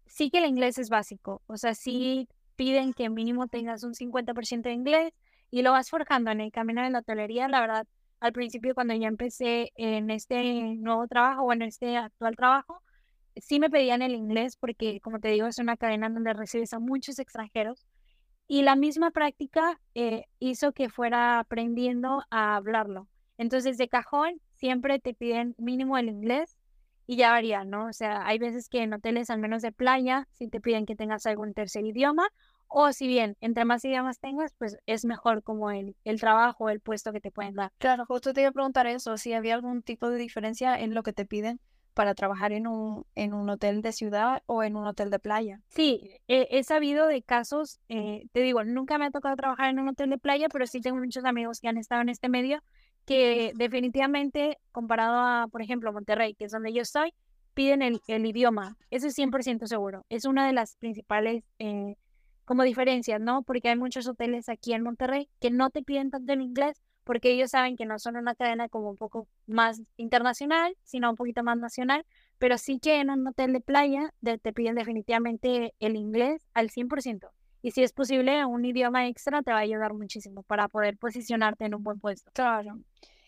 sí 0.07 0.31
que 0.31 0.39
el 0.39 0.45
inglés 0.45 0.79
es 0.79 0.89
básico. 0.89 1.43
O 1.47 1.57
sea, 1.57 1.75
sí 1.75 2.27
piden 2.55 2.93
que 2.93 3.09
mínimo 3.09 3.47
tengas 3.47 3.83
un 3.83 3.93
50% 3.93 4.63
de 4.63 4.73
inglés 4.73 5.13
y 5.51 5.61
lo 5.61 5.71
vas 5.71 5.89
forjando 5.89 6.31
en 6.31 6.41
el 6.41 6.51
camino 6.51 6.83
de 6.83 6.89
la 6.89 6.99
hotelería. 6.99 7.47
La 7.47 7.61
verdad, 7.61 7.87
al 8.19 8.33
principio 8.33 8.73
cuando 8.73 8.95
ya 8.95 9.07
empecé 9.07 9.71
en 9.75 10.09
este 10.09 10.75
nuevo 10.75 11.07
trabajo 11.07 11.43
o 11.43 11.53
en 11.53 11.61
este 11.61 11.97
actual 11.97 12.35
trabajo, 12.35 12.81
sí 13.41 13.59
me 13.59 13.69
pedían 13.69 14.01
el 14.01 14.15
inglés 14.15 14.55
porque, 14.57 14.99
como 15.01 15.19
te 15.19 15.29
digo, 15.29 15.47
es 15.47 15.59
una 15.59 15.77
cadena 15.77 16.09
donde 16.09 16.33
recibes 16.33 16.73
a 16.73 16.79
muchos 16.79 17.19
extranjeros. 17.19 17.85
Y 18.47 18.63
la 18.63 18.75
misma 18.75 19.11
práctica 19.11 19.79
eh, 19.93 20.25
hizo 20.39 20.71
que 20.71 20.89
fuera 20.89 21.39
aprendiendo 21.39 22.23
a 22.31 22.55
hablarlo. 22.55 23.07
Entonces, 23.37 23.77
de 23.77 23.87
cajón, 23.87 24.41
siempre 24.55 24.99
te 24.99 25.13
piden 25.13 25.55
mínimo 25.57 25.97
el 25.97 26.09
inglés 26.09 26.57
y 27.05 27.15
ya 27.15 27.31
varía, 27.31 27.63
¿no? 27.63 27.87
O 27.87 27.93
sea, 27.93 28.25
hay 28.25 28.39
veces 28.39 28.69
que 28.69 28.83
en 28.83 28.93
hoteles, 28.93 29.29
al 29.29 29.39
menos 29.39 29.61
de 29.61 29.71
playa, 29.71 30.27
sí 30.33 30.47
te 30.47 30.59
piden 30.59 30.85
que 30.85 30.95
tengas 30.95 31.25
algún 31.25 31.53
tercer 31.53 31.85
idioma 31.85 32.27
o 32.67 32.93
si 32.93 33.07
bien, 33.07 33.35
entre 33.41 33.65
más 33.65 33.83
idiomas 33.83 34.19
tengas, 34.19 34.53
pues 34.59 34.77
es 34.85 35.03
mejor 35.03 35.41
como 35.41 35.71
el, 35.71 35.95
el 36.03 36.19
trabajo, 36.19 36.69
el 36.69 36.79
puesto 36.79 37.11
que 37.11 37.19
te 37.19 37.31
pueden 37.31 37.55
dar. 37.55 37.71
Claro, 37.79 38.05
justo 38.05 38.31
te 38.31 38.41
iba 38.41 38.49
a 38.49 38.53
preguntar 38.53 38.85
eso, 38.85 39.17
si 39.17 39.33
había 39.33 39.55
algún 39.55 39.81
tipo 39.81 40.09
de 40.09 40.17
diferencia 40.17 40.79
en 40.79 40.93
lo 40.93 41.01
que 41.01 41.11
te 41.11 41.25
piden 41.25 41.59
para 41.99 42.15
trabajar 42.15 42.53
en 42.53 42.65
un, 42.65 43.05
en 43.15 43.33
un 43.33 43.49
hotel 43.49 43.81
de 43.81 43.91
ciudad 43.91 44.41
o 44.45 44.63
en 44.63 44.77
un 44.77 44.87
hotel 44.87 45.09
de 45.09 45.19
playa. 45.19 45.59
Sí, 45.67 46.09
he, 46.29 46.63
sabido 46.63 47.07
de 47.07 47.21
casos, 47.21 47.81
eh, 47.89 48.25
te 48.31 48.39
digo, 48.39 48.63
nunca 48.63 48.97
me 48.97 49.07
ha 49.07 49.11
tocado 49.11 49.35
trabajar 49.35 49.69
en 49.69 49.79
un 49.79 49.89
hotel 49.89 50.09
de 50.09 50.17
playa, 50.17 50.47
pero 50.47 50.65
sí 50.65 50.79
tengo 50.79 50.97
muchos 50.97 51.25
amigos 51.25 51.59
que 51.59 51.67
han 51.67 51.75
estado 51.75 52.01
en 52.01 52.07
este 52.07 52.29
medio 52.29 52.63
que 53.05 53.51
definitivamente, 53.57 54.59
comparado 54.71 55.17
a, 55.17 55.47
por 55.51 55.61
ejemplo, 55.61 55.91
Monterrey, 55.91 56.35
que 56.35 56.45
es 56.45 56.53
donde 56.53 56.71
yo 56.71 56.81
estoy, 56.81 57.13
piden 57.53 57.81
el, 57.81 57.99
el 58.07 58.25
idioma. 58.25 58.77
Eso 58.91 59.07
es 59.07 59.17
100% 59.17 59.67
seguro. 59.67 60.05
Es 60.07 60.23
una 60.23 60.47
de 60.47 60.53
las 60.53 60.77
principales... 60.77 61.43
Eh, 61.59 61.97
como 62.45 62.63
diferencias, 62.63 63.21
¿no? 63.21 63.43
Porque 63.43 63.69
hay 63.69 63.75
muchos 63.75 64.07
hoteles 64.07 64.49
aquí 64.49 64.73
en 64.73 64.81
Monterrey 64.81 65.29
que 65.39 65.51
no 65.51 65.69
te 65.69 65.83
piden 65.83 66.09
tanto 66.09 66.33
en 66.33 66.41
inglés 66.41 66.81
porque 67.09 67.31
ellos 67.31 67.49
saben 67.49 67.75
que 67.75 67.87
no 67.87 67.97
son 67.97 68.17
una 68.17 68.35
cadena 68.35 68.69
como 68.69 68.91
un 68.91 68.95
poco 68.95 69.27
más 69.47 69.81
internacional, 69.97 70.77
sino 70.83 71.09
un 71.09 71.15
poquito 71.15 71.41
más 71.41 71.57
nacional, 71.57 72.05
pero 72.37 72.59
sí 72.59 72.77
que 72.77 72.99
en 72.99 73.09
un 73.09 73.25
hotel 73.25 73.51
de 73.51 73.61
playa 73.61 74.13
te 74.21 74.53
piden 74.53 74.75
definitivamente 74.75 75.73
el 75.79 75.95
inglés 75.95 76.47
al 76.53 76.69
100%. 76.69 77.31
Y 77.63 77.71
si 77.71 77.81
es 77.81 77.93
posible, 77.93 78.45
un 78.45 78.63
idioma 78.63 79.07
extra 79.07 79.41
te 79.41 79.51
va 79.51 79.57
a 79.57 79.61
ayudar 79.61 79.95
muchísimo 79.95 80.43
para 80.43 80.67
poder 80.67 80.97
posicionarte 80.97 81.65
en 81.65 81.73
un 81.73 81.83
buen 81.83 81.99
puesto. 81.99 82.29
Claro. 82.35 82.77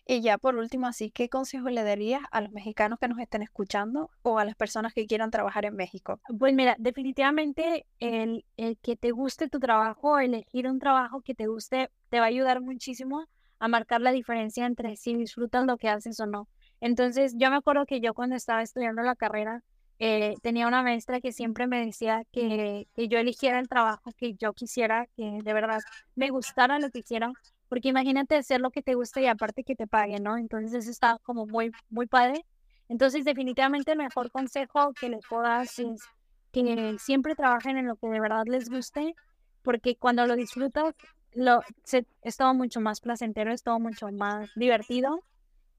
Y 0.05 0.21
ya 0.21 0.37
por 0.37 0.57
último, 0.57 0.85
así, 0.85 1.09
¿qué 1.09 1.27
consejo 1.27 1.71
le 1.71 1.83
darías 1.83 2.21
a 2.29 2.41
los 2.41 2.51
mexicanos 2.51 2.99
que 2.99 3.07
nos 3.07 3.17
estén 3.17 3.41
escuchando 3.41 4.11
o 4.21 4.37
a 4.37 4.45
las 4.45 4.53
personas 4.53 4.93
que 4.93 5.07
quieran 5.07 5.31
trabajar 5.31 5.65
en 5.65 5.75
México? 5.75 6.19
Pues 6.37 6.53
mira, 6.53 6.75
definitivamente 6.77 7.87
el, 7.99 8.45
el 8.57 8.77
que 8.77 8.95
te 8.95 9.09
guste 9.09 9.49
tu 9.49 9.59
trabajo, 9.59 10.19
elegir 10.19 10.67
un 10.67 10.77
trabajo 10.77 11.21
que 11.21 11.33
te 11.33 11.47
guste, 11.47 11.89
te 12.09 12.19
va 12.19 12.25
a 12.25 12.29
ayudar 12.29 12.61
muchísimo 12.61 13.27
a 13.61 13.67
marcar 13.67 14.01
la 14.01 14.11
diferencia 14.11 14.65
entre 14.65 14.95
si 14.97 15.15
disfrutas 15.15 15.65
lo 15.65 15.77
que 15.77 15.87
haces 15.87 16.19
o 16.19 16.25
no. 16.25 16.47
Entonces, 16.81 17.35
yo 17.37 17.51
me 17.51 17.57
acuerdo 17.57 17.85
que 17.85 18.01
yo 18.01 18.15
cuando 18.15 18.35
estaba 18.35 18.63
estudiando 18.63 19.03
la 19.03 19.15
carrera, 19.15 19.61
eh, 19.99 20.33
tenía 20.41 20.67
una 20.67 20.81
maestra 20.81 21.21
que 21.21 21.31
siempre 21.31 21.67
me 21.67 21.85
decía 21.85 22.23
que, 22.31 22.87
que 22.95 23.07
yo 23.07 23.19
eligiera 23.19 23.59
el 23.59 23.69
trabajo 23.69 24.11
que 24.17 24.33
yo 24.33 24.53
quisiera, 24.53 25.05
que 25.15 25.39
de 25.43 25.53
verdad 25.53 25.79
me 26.15 26.31
gustara 26.31 26.79
lo 26.79 26.89
que 26.89 26.99
hiciera, 26.99 27.31
porque 27.69 27.89
imagínate 27.89 28.35
hacer 28.35 28.61
lo 28.61 28.71
que 28.71 28.81
te 28.81 28.95
gusta 28.95 29.21
y 29.21 29.27
aparte 29.27 29.63
que 29.63 29.75
te 29.75 29.85
paguen, 29.85 30.23
¿no? 30.23 30.37
Entonces 30.37 30.73
eso 30.73 30.89
está 30.89 31.19
como 31.21 31.45
muy, 31.45 31.71
muy 31.91 32.07
padre. 32.07 32.43
Entonces 32.89 33.23
definitivamente 33.25 33.91
el 33.91 33.99
mejor 33.99 34.31
consejo 34.31 34.91
que 34.99 35.07
les 35.09 35.23
puedo 35.29 35.43
dar 35.43 35.67
es 35.67 36.01
que 36.51 36.95
siempre 36.97 37.35
trabajen 37.35 37.77
en 37.77 37.85
lo 37.87 37.95
que 37.95 38.07
de 38.07 38.19
verdad 38.19 38.45
les 38.47 38.71
guste, 38.71 39.13
porque 39.61 39.95
cuando 39.97 40.25
lo 40.25 40.35
disfrutas, 40.35 40.95
lo, 41.33 41.61
es 42.21 42.37
todo 42.37 42.53
mucho 42.53 42.81
más 42.81 43.01
placentero, 43.01 43.51
es 43.51 43.63
todo 43.63 43.79
mucho 43.79 44.11
más 44.11 44.49
divertido 44.55 45.23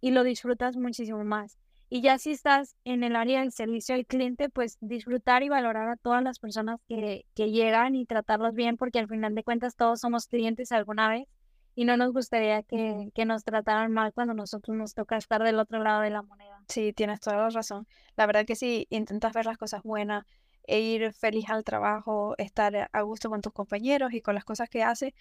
y 0.00 0.10
lo 0.10 0.24
disfrutas 0.24 0.76
muchísimo 0.76 1.24
más. 1.24 1.58
Y 1.88 2.00
ya 2.00 2.18
si 2.18 2.30
estás 2.30 2.74
en 2.84 3.04
el 3.04 3.16
área 3.16 3.40
del 3.40 3.52
servicio 3.52 3.94
al 3.94 4.06
cliente, 4.06 4.48
pues 4.48 4.78
disfrutar 4.80 5.42
y 5.42 5.50
valorar 5.50 5.90
a 5.90 5.96
todas 5.96 6.22
las 6.22 6.38
personas 6.38 6.80
que, 6.88 7.26
que 7.34 7.50
llegan 7.50 7.94
y 7.94 8.06
tratarlos 8.06 8.54
bien, 8.54 8.78
porque 8.78 8.98
al 8.98 9.08
final 9.08 9.34
de 9.34 9.44
cuentas 9.44 9.76
todos 9.76 10.00
somos 10.00 10.26
clientes 10.26 10.72
alguna 10.72 11.10
vez 11.10 11.28
y 11.74 11.84
no 11.84 11.98
nos 11.98 12.12
gustaría 12.12 12.62
que, 12.62 13.10
que, 13.14 13.24
nos 13.26 13.44
trataran 13.44 13.92
mal 13.92 14.12
cuando 14.14 14.34
nosotros 14.34 14.74
nos 14.76 14.94
toca 14.94 15.16
estar 15.16 15.42
del 15.42 15.58
otro 15.58 15.82
lado 15.82 16.00
de 16.00 16.10
la 16.10 16.22
moneda. 16.22 16.62
Sí, 16.68 16.92
tienes 16.92 17.20
toda 17.20 17.36
la 17.36 17.50
razón. 17.50 17.86
La 18.16 18.24
verdad 18.24 18.46
que 18.46 18.56
sí, 18.56 18.86
intentas 18.90 19.32
ver 19.32 19.46
las 19.46 19.58
cosas 19.58 19.82
buenas 19.82 20.24
e 20.64 20.80
ir 20.80 21.12
feliz 21.12 21.50
al 21.50 21.64
trabajo, 21.64 22.34
estar 22.38 22.88
a 22.92 23.02
gusto 23.02 23.28
con 23.28 23.40
tus 23.40 23.52
compañeros 23.52 24.12
y 24.12 24.20
con 24.20 24.34
las 24.34 24.44
cosas 24.44 24.68
que 24.68 24.82
haces, 24.82 25.12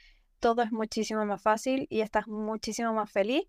todo 0.42 0.64
es 0.64 0.74
muchísimo 0.74 1.26
más 1.26 1.42
fácil 1.42 1.88
y 1.90 2.02
estás 2.02 2.28
muchísimo 2.28 2.94
más 2.94 3.10
feliz. 3.10 3.44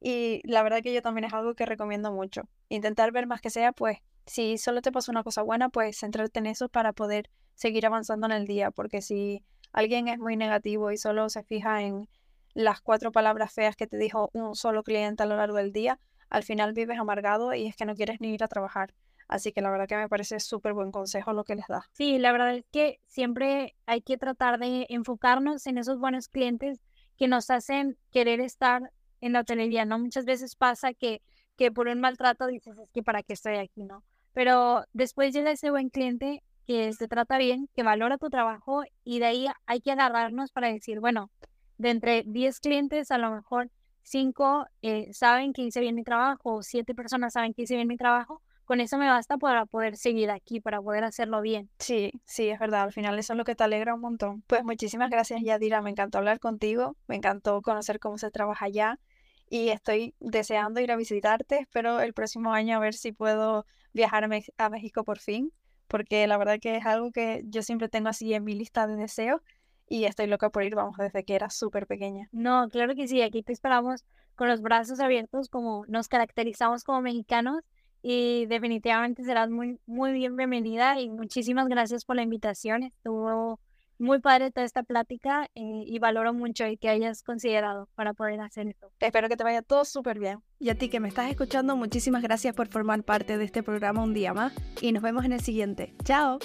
Y 0.00 0.40
la 0.44 0.62
verdad 0.64 0.82
que 0.82 0.92
yo 0.92 1.02
también 1.02 1.24
es 1.24 1.32
algo 1.32 1.54
que 1.54 1.66
recomiendo 1.66 2.10
mucho. 2.10 2.48
Intentar 2.68 3.12
ver 3.12 3.26
más 3.26 3.40
que 3.40 3.50
sea, 3.50 3.72
pues, 3.72 3.98
si 4.26 4.58
solo 4.58 4.82
te 4.82 4.90
pasa 4.90 5.12
una 5.12 5.22
cosa 5.22 5.42
buena, 5.42 5.68
pues 5.68 5.98
centrarte 5.98 6.40
en 6.40 6.46
eso 6.46 6.68
para 6.68 6.92
poder 6.92 7.30
seguir 7.54 7.86
avanzando 7.86 8.26
en 8.26 8.32
el 8.32 8.46
día, 8.46 8.70
porque 8.70 9.02
si 9.02 9.44
alguien 9.72 10.08
es 10.08 10.18
muy 10.18 10.36
negativo 10.36 10.90
y 10.90 10.96
solo 10.96 11.28
se 11.28 11.42
fija 11.42 11.82
en 11.82 12.08
las 12.54 12.80
cuatro 12.80 13.12
palabras 13.12 13.52
feas 13.52 13.76
que 13.76 13.86
te 13.86 13.98
dijo 13.98 14.30
un 14.32 14.54
solo 14.54 14.82
cliente 14.82 15.22
a 15.22 15.26
lo 15.26 15.36
largo 15.36 15.56
del 15.56 15.72
día, 15.72 15.98
al 16.30 16.42
final 16.42 16.72
vives 16.72 16.98
amargado 16.98 17.54
y 17.54 17.66
es 17.66 17.76
que 17.76 17.84
no 17.84 17.94
quieres 17.94 18.20
ni 18.20 18.32
ir 18.34 18.44
a 18.44 18.48
trabajar. 18.48 18.94
Así 19.28 19.52
que 19.52 19.60
la 19.60 19.70
verdad 19.70 19.86
que 19.86 19.96
me 19.96 20.08
parece 20.08 20.40
súper 20.40 20.72
buen 20.72 20.90
consejo 20.90 21.32
lo 21.32 21.44
que 21.44 21.54
les 21.54 21.66
da. 21.68 21.86
Sí, 21.92 22.18
la 22.18 22.32
verdad 22.32 22.54
es 22.54 22.64
que 22.72 22.98
siempre 23.06 23.76
hay 23.86 24.00
que 24.00 24.16
tratar 24.16 24.58
de 24.58 24.86
enfocarnos 24.88 25.66
en 25.66 25.78
esos 25.78 25.98
buenos 25.98 26.28
clientes 26.28 26.80
que 27.18 27.28
nos 27.28 27.50
hacen 27.50 27.98
querer 28.10 28.40
estar 28.40 28.90
en 29.20 29.32
la 29.32 29.40
hotelería, 29.40 29.84
¿no? 29.84 29.98
Muchas 29.98 30.24
veces 30.24 30.56
pasa 30.56 30.94
que, 30.94 31.20
que 31.56 31.70
por 31.70 31.88
un 31.88 32.00
maltrato 32.00 32.46
dices, 32.46 32.78
es 32.78 32.90
que 32.90 33.02
para 33.02 33.22
qué 33.22 33.34
estoy 33.34 33.56
aquí, 33.56 33.84
¿no? 33.84 34.02
Pero 34.32 34.84
después 34.92 35.34
llega 35.34 35.50
ese 35.50 35.70
buen 35.70 35.90
cliente 35.90 36.42
que 36.66 36.92
se 36.92 37.08
trata 37.08 37.38
bien, 37.38 37.68
que 37.74 37.82
valora 37.82 38.18
tu 38.18 38.30
trabajo 38.30 38.82
y 39.04 39.18
de 39.18 39.26
ahí 39.26 39.46
hay 39.66 39.80
que 39.80 39.90
agarrarnos 39.90 40.52
para 40.52 40.72
decir, 40.72 41.00
bueno, 41.00 41.30
de 41.76 41.90
entre 41.90 42.22
10 42.26 42.60
clientes, 42.60 43.10
a 43.10 43.18
lo 43.18 43.30
mejor 43.30 43.70
5 44.02 44.66
eh, 44.82 45.12
saben 45.12 45.52
que 45.52 45.62
hice 45.62 45.80
bien 45.80 45.94
mi 45.94 46.04
trabajo 46.04 46.56
o 46.56 46.62
7 46.62 46.94
personas 46.94 47.32
saben 47.32 47.54
que 47.54 47.62
hice 47.62 47.74
bien 47.74 47.88
mi 47.88 47.96
trabajo, 47.96 48.42
con 48.68 48.82
eso 48.82 48.98
me 48.98 49.08
basta 49.08 49.38
para 49.38 49.64
poder 49.64 49.96
seguir 49.96 50.30
aquí, 50.30 50.60
para 50.60 50.82
poder 50.82 51.02
hacerlo 51.02 51.40
bien. 51.40 51.70
Sí, 51.78 52.12
sí, 52.26 52.50
es 52.50 52.58
verdad. 52.58 52.82
Al 52.82 52.92
final 52.92 53.18
eso 53.18 53.32
es 53.32 53.38
lo 53.38 53.44
que 53.44 53.54
te 53.54 53.64
alegra 53.64 53.94
un 53.94 54.02
montón. 54.02 54.42
Pues 54.46 54.62
muchísimas 54.62 55.08
gracias, 55.08 55.40
Yadira. 55.42 55.80
Me 55.80 55.88
encantó 55.88 56.18
hablar 56.18 56.38
contigo. 56.38 56.94
Me 57.06 57.16
encantó 57.16 57.62
conocer 57.62 57.98
cómo 57.98 58.18
se 58.18 58.30
trabaja 58.30 58.66
allá. 58.66 59.00
Y 59.48 59.70
estoy 59.70 60.14
deseando 60.20 60.82
ir 60.82 60.92
a 60.92 60.96
visitarte. 60.96 61.60
Espero 61.60 62.00
el 62.00 62.12
próximo 62.12 62.52
año 62.52 62.76
a 62.76 62.78
ver 62.78 62.92
si 62.92 63.12
puedo 63.12 63.64
viajar 63.94 64.24
a, 64.24 64.28
a 64.58 64.68
México 64.68 65.02
por 65.02 65.18
fin. 65.18 65.50
Porque 65.86 66.26
la 66.26 66.36
verdad 66.36 66.58
que 66.60 66.76
es 66.76 66.84
algo 66.84 67.10
que 67.10 67.44
yo 67.46 67.62
siempre 67.62 67.88
tengo 67.88 68.10
así 68.10 68.34
en 68.34 68.44
mi 68.44 68.54
lista 68.54 68.86
de 68.86 68.96
deseos 68.96 69.40
y 69.88 70.04
estoy 70.04 70.26
loca 70.26 70.50
por 70.50 70.62
ir, 70.62 70.74
vamos, 70.74 70.98
desde 70.98 71.24
que 71.24 71.34
era 71.34 71.48
súper 71.48 71.86
pequeña. 71.86 72.28
No, 72.32 72.68
claro 72.68 72.94
que 72.94 73.08
sí, 73.08 73.22
aquí 73.22 73.42
te 73.42 73.54
esperamos 73.54 74.04
con 74.34 74.46
los 74.48 74.60
brazos 74.60 75.00
abiertos 75.00 75.48
como 75.48 75.86
nos 75.88 76.08
caracterizamos 76.08 76.84
como 76.84 77.00
mexicanos 77.00 77.62
y 78.02 78.46
definitivamente 78.46 79.24
serás 79.24 79.50
muy, 79.50 79.78
muy 79.86 80.12
bienvenida 80.12 81.00
y 81.00 81.08
muchísimas 81.08 81.68
gracias 81.68 82.04
por 82.04 82.16
la 82.16 82.22
invitación. 82.22 82.82
Estuvo 82.84 83.58
muy 83.98 84.20
padre 84.20 84.50
toda 84.50 84.64
esta 84.64 84.82
plática 84.82 85.48
eh, 85.54 85.84
y 85.86 85.98
valoro 85.98 86.32
mucho 86.32 86.64
el 86.64 86.78
que 86.78 86.88
hayas 86.88 87.22
considerado 87.22 87.88
para 87.94 88.14
poder 88.14 88.40
hacer 88.40 88.68
esto. 88.68 88.90
Espero 89.00 89.28
que 89.28 89.36
te 89.36 89.44
vaya 89.44 89.62
todo 89.62 89.84
súper 89.84 90.18
bien. 90.18 90.38
Y 90.58 90.70
a 90.70 90.76
ti 90.76 90.88
que 90.88 91.00
me 91.00 91.08
estás 91.08 91.30
escuchando, 91.30 91.76
muchísimas 91.76 92.22
gracias 92.22 92.54
por 92.54 92.68
formar 92.68 93.02
parte 93.02 93.38
de 93.38 93.44
este 93.44 93.62
programa 93.62 94.02
un 94.02 94.14
día 94.14 94.32
más 94.32 94.52
y 94.80 94.92
nos 94.92 95.02
vemos 95.02 95.24
en 95.24 95.32
el 95.32 95.40
siguiente. 95.40 95.94
Chao. 96.04 96.38